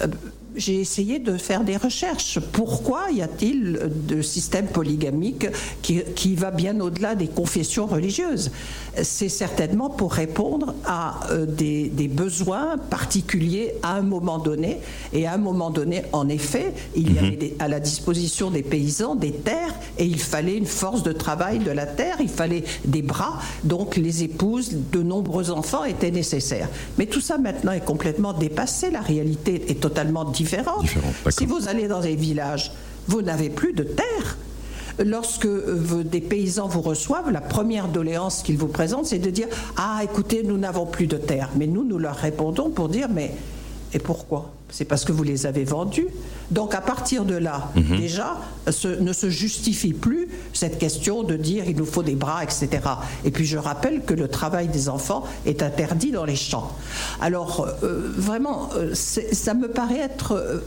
euh, 0.01 0.07
j'ai 0.55 0.79
essayé 0.79 1.19
de 1.19 1.37
faire 1.37 1.63
des 1.63 1.77
recherches. 1.77 2.39
Pourquoi 2.51 3.11
y 3.11 3.21
a-t-il 3.21 3.79
de 4.07 4.21
système 4.21 4.67
polygamique 4.67 5.47
qui, 5.81 6.01
qui 6.15 6.35
va 6.35 6.51
bien 6.51 6.79
au-delà 6.79 7.15
des 7.15 7.27
confessions 7.27 7.85
religieuses? 7.85 8.51
C'est 9.03 9.29
certainement 9.29 9.89
pour 9.89 10.13
répondre 10.13 10.73
à 10.85 11.19
euh, 11.31 11.45
des, 11.45 11.89
des 11.89 12.07
besoins 12.07 12.77
particuliers 12.77 13.73
à 13.83 13.95
un 13.95 14.01
moment 14.01 14.37
donné. 14.39 14.79
Et 15.11 15.27
à 15.27 15.33
un 15.33 15.37
moment 15.37 15.69
donné, 15.69 16.03
en 16.13 16.29
effet, 16.29 16.73
il 16.95 17.13
y 17.13 17.19
avait 17.19 17.35
des- 17.35 17.55
à 17.59 17.67
la 17.67 17.79
disposition 17.79 18.49
des 18.51 18.63
paysans 18.63 19.15
des 19.15 19.31
terres 19.31 19.75
et 19.97 20.05
il 20.05 20.19
fallait 20.19 20.55
une 20.57 20.65
force 20.65 21.03
de 21.03 21.11
travail 21.11 21.59
de 21.59 21.71
la 21.71 21.85
terre, 21.85 22.17
il 22.21 22.29
fallait 22.29 22.63
des 22.85 23.01
bras. 23.01 23.39
Donc 23.63 23.97
les 23.97 24.23
épouses, 24.23 24.71
de 24.91 25.01
nombreux 25.03 25.51
enfants 25.51 25.83
étaient 25.83 26.11
nécessaires. 26.11 26.69
Mais 26.97 27.05
tout 27.05 27.21
ça 27.21 27.37
maintenant 27.37 27.73
est 27.73 27.83
complètement 27.83 28.31
dépassé. 28.33 28.89
La 28.91 29.01
réalité 29.01 29.65
est 29.69 29.81
totalement 29.81 30.23
différente. 30.23 30.44
Si 31.29 31.45
vous 31.45 31.67
allez 31.67 31.87
dans 31.87 31.99
les 31.99 32.15
villages, 32.15 32.71
vous 33.07 33.21
n'avez 33.21 33.49
plus 33.49 33.73
de 33.73 33.83
terre. 33.83 34.37
Lorsque 35.03 35.45
euh, 35.45 36.03
des 36.03 36.21
paysans 36.21 36.67
vous 36.67 36.81
reçoivent, 36.81 37.29
la 37.29 37.41
première 37.41 37.89
doléance 37.89 38.43
qu'ils 38.43 38.57
vous 38.57 38.67
présentent, 38.67 39.07
c'est 39.07 39.19
de 39.19 39.29
dire 39.29 39.47
Ah, 39.75 39.99
écoutez, 40.03 40.41
nous 40.43 40.57
n'avons 40.57 40.85
plus 40.85 41.07
de 41.07 41.17
terre. 41.17 41.49
Mais 41.57 41.67
nous, 41.67 41.83
nous 41.83 41.97
leur 41.97 42.15
répondons 42.15 42.69
pour 42.69 42.87
dire 42.87 43.09
Mais 43.09 43.33
et 43.93 43.99
pourquoi? 43.99 44.51
C'est 44.69 44.85
parce 44.85 45.05
que 45.05 45.11
vous 45.11 45.23
les 45.23 45.45
avez 45.45 45.63
vendus. 45.63 46.07
Donc 46.51 46.75
à 46.75 46.81
partir 46.81 47.25
de 47.25 47.35
là, 47.35 47.69
Mhm. 47.75 47.97
déjà, 47.97 48.37
ce- 48.69 48.99
ne 48.99 49.13
se 49.13 49.29
justifie 49.29 49.93
plus 49.93 50.27
cette 50.53 50.77
question 50.77 51.23
de 51.23 51.35
dire 51.35 51.63
il 51.67 51.75
nous 51.75 51.85
faut 51.85 52.03
des 52.03 52.15
bras, 52.15 52.43
etc. 52.43 52.67
Et 53.23 53.31
puis 53.31 53.45
je 53.45 53.57
rappelle 53.57 54.03
que 54.03 54.13
le 54.13 54.27
travail 54.27 54.67
des 54.67 54.89
enfants 54.89 55.23
est 55.45 55.61
interdit 55.63 56.11
dans 56.11 56.25
les 56.25 56.35
champs. 56.35 56.71
Alors 57.21 57.67
euh, 57.83 58.11
vraiment, 58.15 58.69
euh, 58.75 58.93
ça 58.93 59.53
me 59.53 59.67
paraît 59.67 59.99
être 59.99 60.33
euh, 60.33 60.59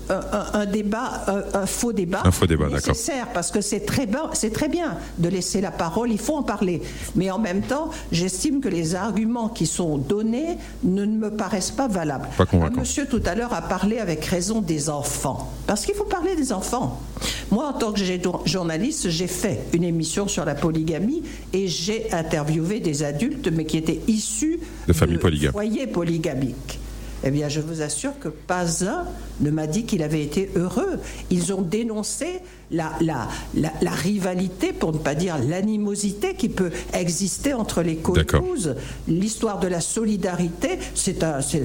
un, 0.53 0.67
débat, 0.67 1.25
un, 1.27 1.61
un 1.61 1.67
faux 1.67 1.93
débat. 1.93 2.23
Un 2.25 2.31
faux 2.31 2.47
débat, 2.47 2.65
d'accord. 2.69 2.89
nécessaire, 2.89 3.29
parce 3.33 3.51
que 3.51 3.61
c'est 3.61 3.81
très, 3.81 4.07
bien- 4.07 4.31
c'est 4.33 4.53
très 4.53 4.69
bien 4.69 4.97
de 5.19 5.29
laisser 5.29 5.61
la 5.61 5.71
parole, 5.71 6.11
il 6.11 6.19
faut 6.19 6.37
en 6.37 6.43
parler. 6.43 6.83
Mais 7.17 7.31
en 7.31 7.39
même 7.39 7.63
temps, 7.63 7.91
j'estime 8.13 8.61
que 8.61 8.69
les 8.69 8.95
arguments 8.95 9.49
qui 9.49 9.67
sont 9.67 9.99
donnés 9.99 10.59
ne 10.85 11.05
me 11.07 11.31
paraissent 11.31 11.71
pas 11.71 11.89
valables. 11.89 12.29
Pas. 12.37 12.45
Un 12.53 12.71
monsieur 12.71 13.07
tout 13.07 13.23
à 13.27 13.35
l'heure 13.35 13.53
a 13.53 13.63
parlé 13.63 13.99
avec 13.99 14.25
raison 14.25 14.61
des 14.61 14.91
enfants. 14.91 15.51
Parce 15.69 15.85
qu'il 15.85 15.95
faut 15.95 16.05
parler 16.05 16.35
des 16.35 16.55
enfants. 16.55 16.99
Moi, 17.51 17.69
en 17.69 17.75
tant 17.75 17.93
que 17.93 18.01
journaliste, 18.47 19.11
j'ai 19.11 19.27
fait 19.27 19.61
une 19.75 19.85
émission 19.85 20.27
sur 20.27 20.47
la 20.47 20.55
polygamie 20.55 21.23
et 21.53 21.69
j'ai 21.69 22.11
interviewé 22.11 22.81
des 22.81 23.03
adultes, 23.03 23.49
mais 23.53 23.67
qui 23.67 23.77
étaient 23.77 24.01
issus 24.09 24.61
De 24.87 24.95
familles 24.95 25.19
polygames. 25.19 25.53
foyers 25.53 25.87
polygamiques. 25.87 26.81
Eh 27.23 27.31
bien, 27.31 27.51
je 27.51 27.61
vous 27.61 27.83
assure 27.83 28.19
que 28.19 28.29
pas 28.29 28.83
un 28.87 29.05
ne 29.41 29.51
m'a 29.51 29.67
dit 29.67 29.85
qu'il 29.85 30.03
avait 30.03 30.23
été 30.23 30.51
heureux. 30.57 31.01
Ils 31.31 31.53
ont 31.53 31.61
dénoncé 31.61 32.41
la, 32.71 32.93
la, 33.01 33.29
la, 33.55 33.73
la 33.81 33.91
rivalité, 33.91 34.73
pour 34.73 34.93
ne 34.93 34.99
pas 34.99 35.15
dire 35.15 35.37
l'animosité 35.39 36.35
qui 36.35 36.49
peut 36.49 36.71
exister 36.93 37.55
entre 37.55 37.83
les 37.83 37.97
co-épouses. 37.97 38.75
L'histoire 39.07 39.59
de 39.61 39.69
la 39.69 39.81
solidarité, 39.81 40.79
c'est 40.95 41.23
un, 41.23 41.41
c'est, 41.41 41.63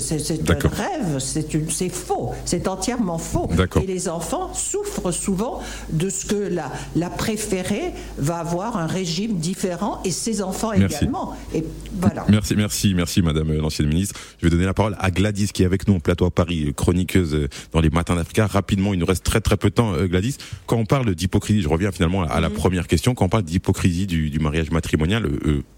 un 0.49 0.69
rêve, 0.69 1.19
c'est, 1.19 1.89
faux, 1.89 2.31
c'est 2.45 2.67
entièrement 2.67 3.17
faux. 3.17 3.49
Et 3.81 3.85
les 3.85 4.07
enfants 4.07 4.53
souffrent 4.53 5.11
souvent 5.11 5.61
de 5.91 6.09
ce 6.09 6.25
que 6.25 6.35
la, 6.35 6.71
la 6.95 7.09
préférée 7.09 7.91
va 8.17 8.37
avoir 8.37 8.77
un 8.77 8.87
régime 8.87 9.37
différent 9.37 9.99
et 10.05 10.11
ses 10.11 10.41
enfants 10.41 10.71
Merci. 10.75 10.97
également. 10.97 11.35
Et 11.53 11.63
voilà. 11.99 12.25
Merci, 12.29 12.55
merci, 12.55 12.93
merci, 12.93 13.21
Madame 13.21 13.49
euh, 13.51 13.61
l'ancienne 13.61 13.87
ministre. 13.87 14.15
Je 14.39 14.45
vais 14.45 14.49
donner 14.49 14.65
la 14.65 14.73
parole 14.73 14.95
à 14.99 15.11
Gladys 15.11 15.47
qui 15.53 15.63
est 15.63 15.65
avec 15.65 15.87
nous 15.87 15.95
au 15.95 15.99
plateau 15.99 16.25
à 16.25 16.31
Paris, 16.31 16.73
chroniqueuse 16.75 17.47
dans 17.71 17.81
les 17.81 17.89
matins 17.89 18.15
d'Africa. 18.15 18.47
Rapidement, 18.47 18.93
il 18.93 18.99
nous 18.99 19.05
reste 19.05 19.23
très 19.23 19.41
très 19.41 19.57
peu 19.57 19.69
de 19.69 19.75
temps, 19.75 19.93
Gladys. 20.05 20.37
Quand 20.65 20.77
on 20.77 20.85
parle 20.93 21.15
d'hypocrisie, 21.15 21.63
je 21.63 21.69
reviens 21.69 21.91
finalement 21.91 22.21
à 22.21 22.39
la 22.39 22.49
mhm. 22.49 22.56
première 22.56 22.88
question, 22.88 23.15
quand 23.15 23.25
on 23.25 23.29
parle 23.29 23.43
d'hypocrisie 23.43 24.06
du, 24.06 24.29
du, 24.29 24.38
mariage 24.38 24.69
matrimonial, 24.69 25.27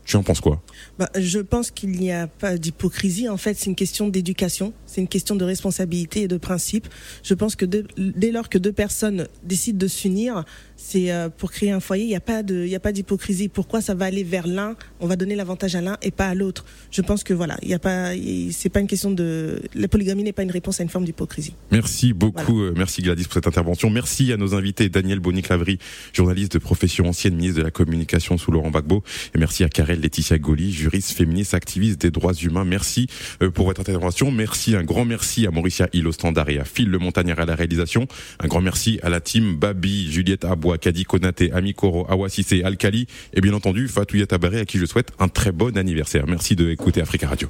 tu 0.04 0.17
en 0.17 0.23
penses 0.23 0.41
quoi? 0.41 0.62
Bah, 0.99 1.10
Je 1.17 1.39
pense 1.39 1.71
qu'il 1.71 1.91
n'y 1.91 2.12
a 2.12 2.28
pas 2.28 2.58
d'hypocrisie. 2.58 3.30
En 3.30 3.38
fait, 3.38 3.54
c'est 3.54 3.67
une 3.67 3.75
question 3.75 4.10
d'éducation, 4.10 4.73
c'est 4.86 4.99
une 4.99 5.08
question 5.08 5.38
de 5.38 5.45
responsabilité 5.45 6.23
et 6.23 6.28
de 6.28 6.36
principe. 6.36 6.89
Je 7.23 7.34
pense 7.34 7.56
que 7.56 7.65
dès 7.65 8.32
lors 8.32 8.49
que 8.49 8.58
deux 8.58 8.73
personnes 8.73 9.28
décident 9.43 9.78
de 9.78 9.88
s'unir, 9.88 10.43
c'est 10.77 11.11
euh, 11.11 11.29
pour 11.29 11.51
créer 11.51 11.71
un 11.71 11.79
foyer. 11.79 12.03
Il 12.03 12.09
n'y 12.09 12.15
a 12.15 12.19
pas 12.19 12.43
de, 12.43 12.63
il 12.63 12.69
y 12.69 12.75
a 12.75 12.79
pas 12.79 12.91
d'hypocrisie. 12.91 13.47
Pourquoi 13.47 13.81
ça 13.81 13.93
va 13.93 14.05
aller 14.05 14.23
vers 14.23 14.47
l'un? 14.47 14.75
On 14.99 15.07
va 15.07 15.15
donner 15.15 15.35
l'avantage 15.35 15.75
à 15.75 15.81
l'un 15.81 15.97
et 16.01 16.11
pas 16.11 16.27
à 16.27 16.35
l'autre. 16.35 16.65
Je 16.91 17.01
pense 17.01 17.23
que 17.23 17.33
voilà, 17.33 17.57
il 17.61 17.69
y 17.69 17.73
a 17.73 17.79
pas, 17.79 18.11
c'est 18.51 18.69
pas 18.69 18.79
une 18.79 18.88
question 18.88 19.11
de, 19.11 19.61
la 19.73 19.88
polygamie 19.88 20.23
n'est 20.23 20.33
pas 20.33 20.43
une 20.43 20.51
réponse 20.51 20.79
à 20.79 20.83
une 20.83 20.89
forme 20.89 21.05
d'hypocrisie. 21.05 21.53
Merci 21.71 22.13
beaucoup, 22.13 22.61
euh, 22.61 22.73
merci 22.75 23.01
Gladys 23.01 23.23
pour 23.23 23.33
cette 23.33 23.47
intervention. 23.47 23.89
Merci 23.89 24.31
à 24.31 24.38
nos 24.38 24.55
invités 24.55 24.89
Daniel 24.89 25.19
Boni-Clavry, 25.19 25.79
journaliste 26.13 26.53
de 26.53 26.59
profession 26.59 27.07
ancienne 27.07 27.35
ministre 27.35 27.59
de 27.59 27.63
la 27.63 27.71
communication 27.71 28.38
sous 28.38 28.51
Laurent 28.51 28.69
Gbagbo, 28.69 29.03
et 29.33 29.38
merci 29.38 29.63
à 29.63 29.69
Karel 29.69 30.01
Laetitia 30.01 30.38
Goli, 30.38 30.71
juriste 30.71 31.11
féministe, 31.11 31.53
activiste 31.53 32.01
des 32.01 32.11
droits 32.11 32.33
humains. 32.33 32.65
Merci 32.65 33.07
euh, 33.41 33.49
pour 33.49 33.65
votre 33.65 33.81
intervention. 33.81 34.31
Merci, 34.31 34.75
un 34.75 34.83
grand 34.83 35.05
merci 35.05 35.47
à 35.47 35.51
Mauricia 35.51 35.88
Hilo 35.93 36.11
Standard 36.11 36.49
et 36.49 36.59
à 36.59 36.65
Phil 36.65 36.89
Le 36.89 36.99
Montagnard 36.99 37.39
à 37.39 37.45
la 37.45 37.55
réalisation. 37.55 38.07
Un 38.39 38.47
grand 38.47 38.61
merci 38.61 38.99
à 39.03 39.09
la 39.09 39.19
team 39.19 39.55
Babi, 39.55 40.11
Juliette 40.11 40.45
Abois, 40.65 40.78
Kadi 40.80 41.06
Konate, 41.06 41.51
Amikoro, 41.54 42.08
Awasise, 42.10 42.63
Alkali 42.63 43.06
et 43.34 43.41
bien 43.41 43.54
entendu 43.54 43.88
Fatouya 43.88 44.25
Tabaré 44.25 44.60
à 44.60 44.65
qui 44.65 44.80
je 44.80 44.86
souhaite 44.86 45.12
un 45.19 45.28
très 45.28 45.51
bon 45.51 45.78
anniversaire. 45.78 46.25
Merci 46.28 46.56
de 46.56 46.71
écouter 46.71 47.01
Africa 47.01 47.28
Radio. 47.28 47.43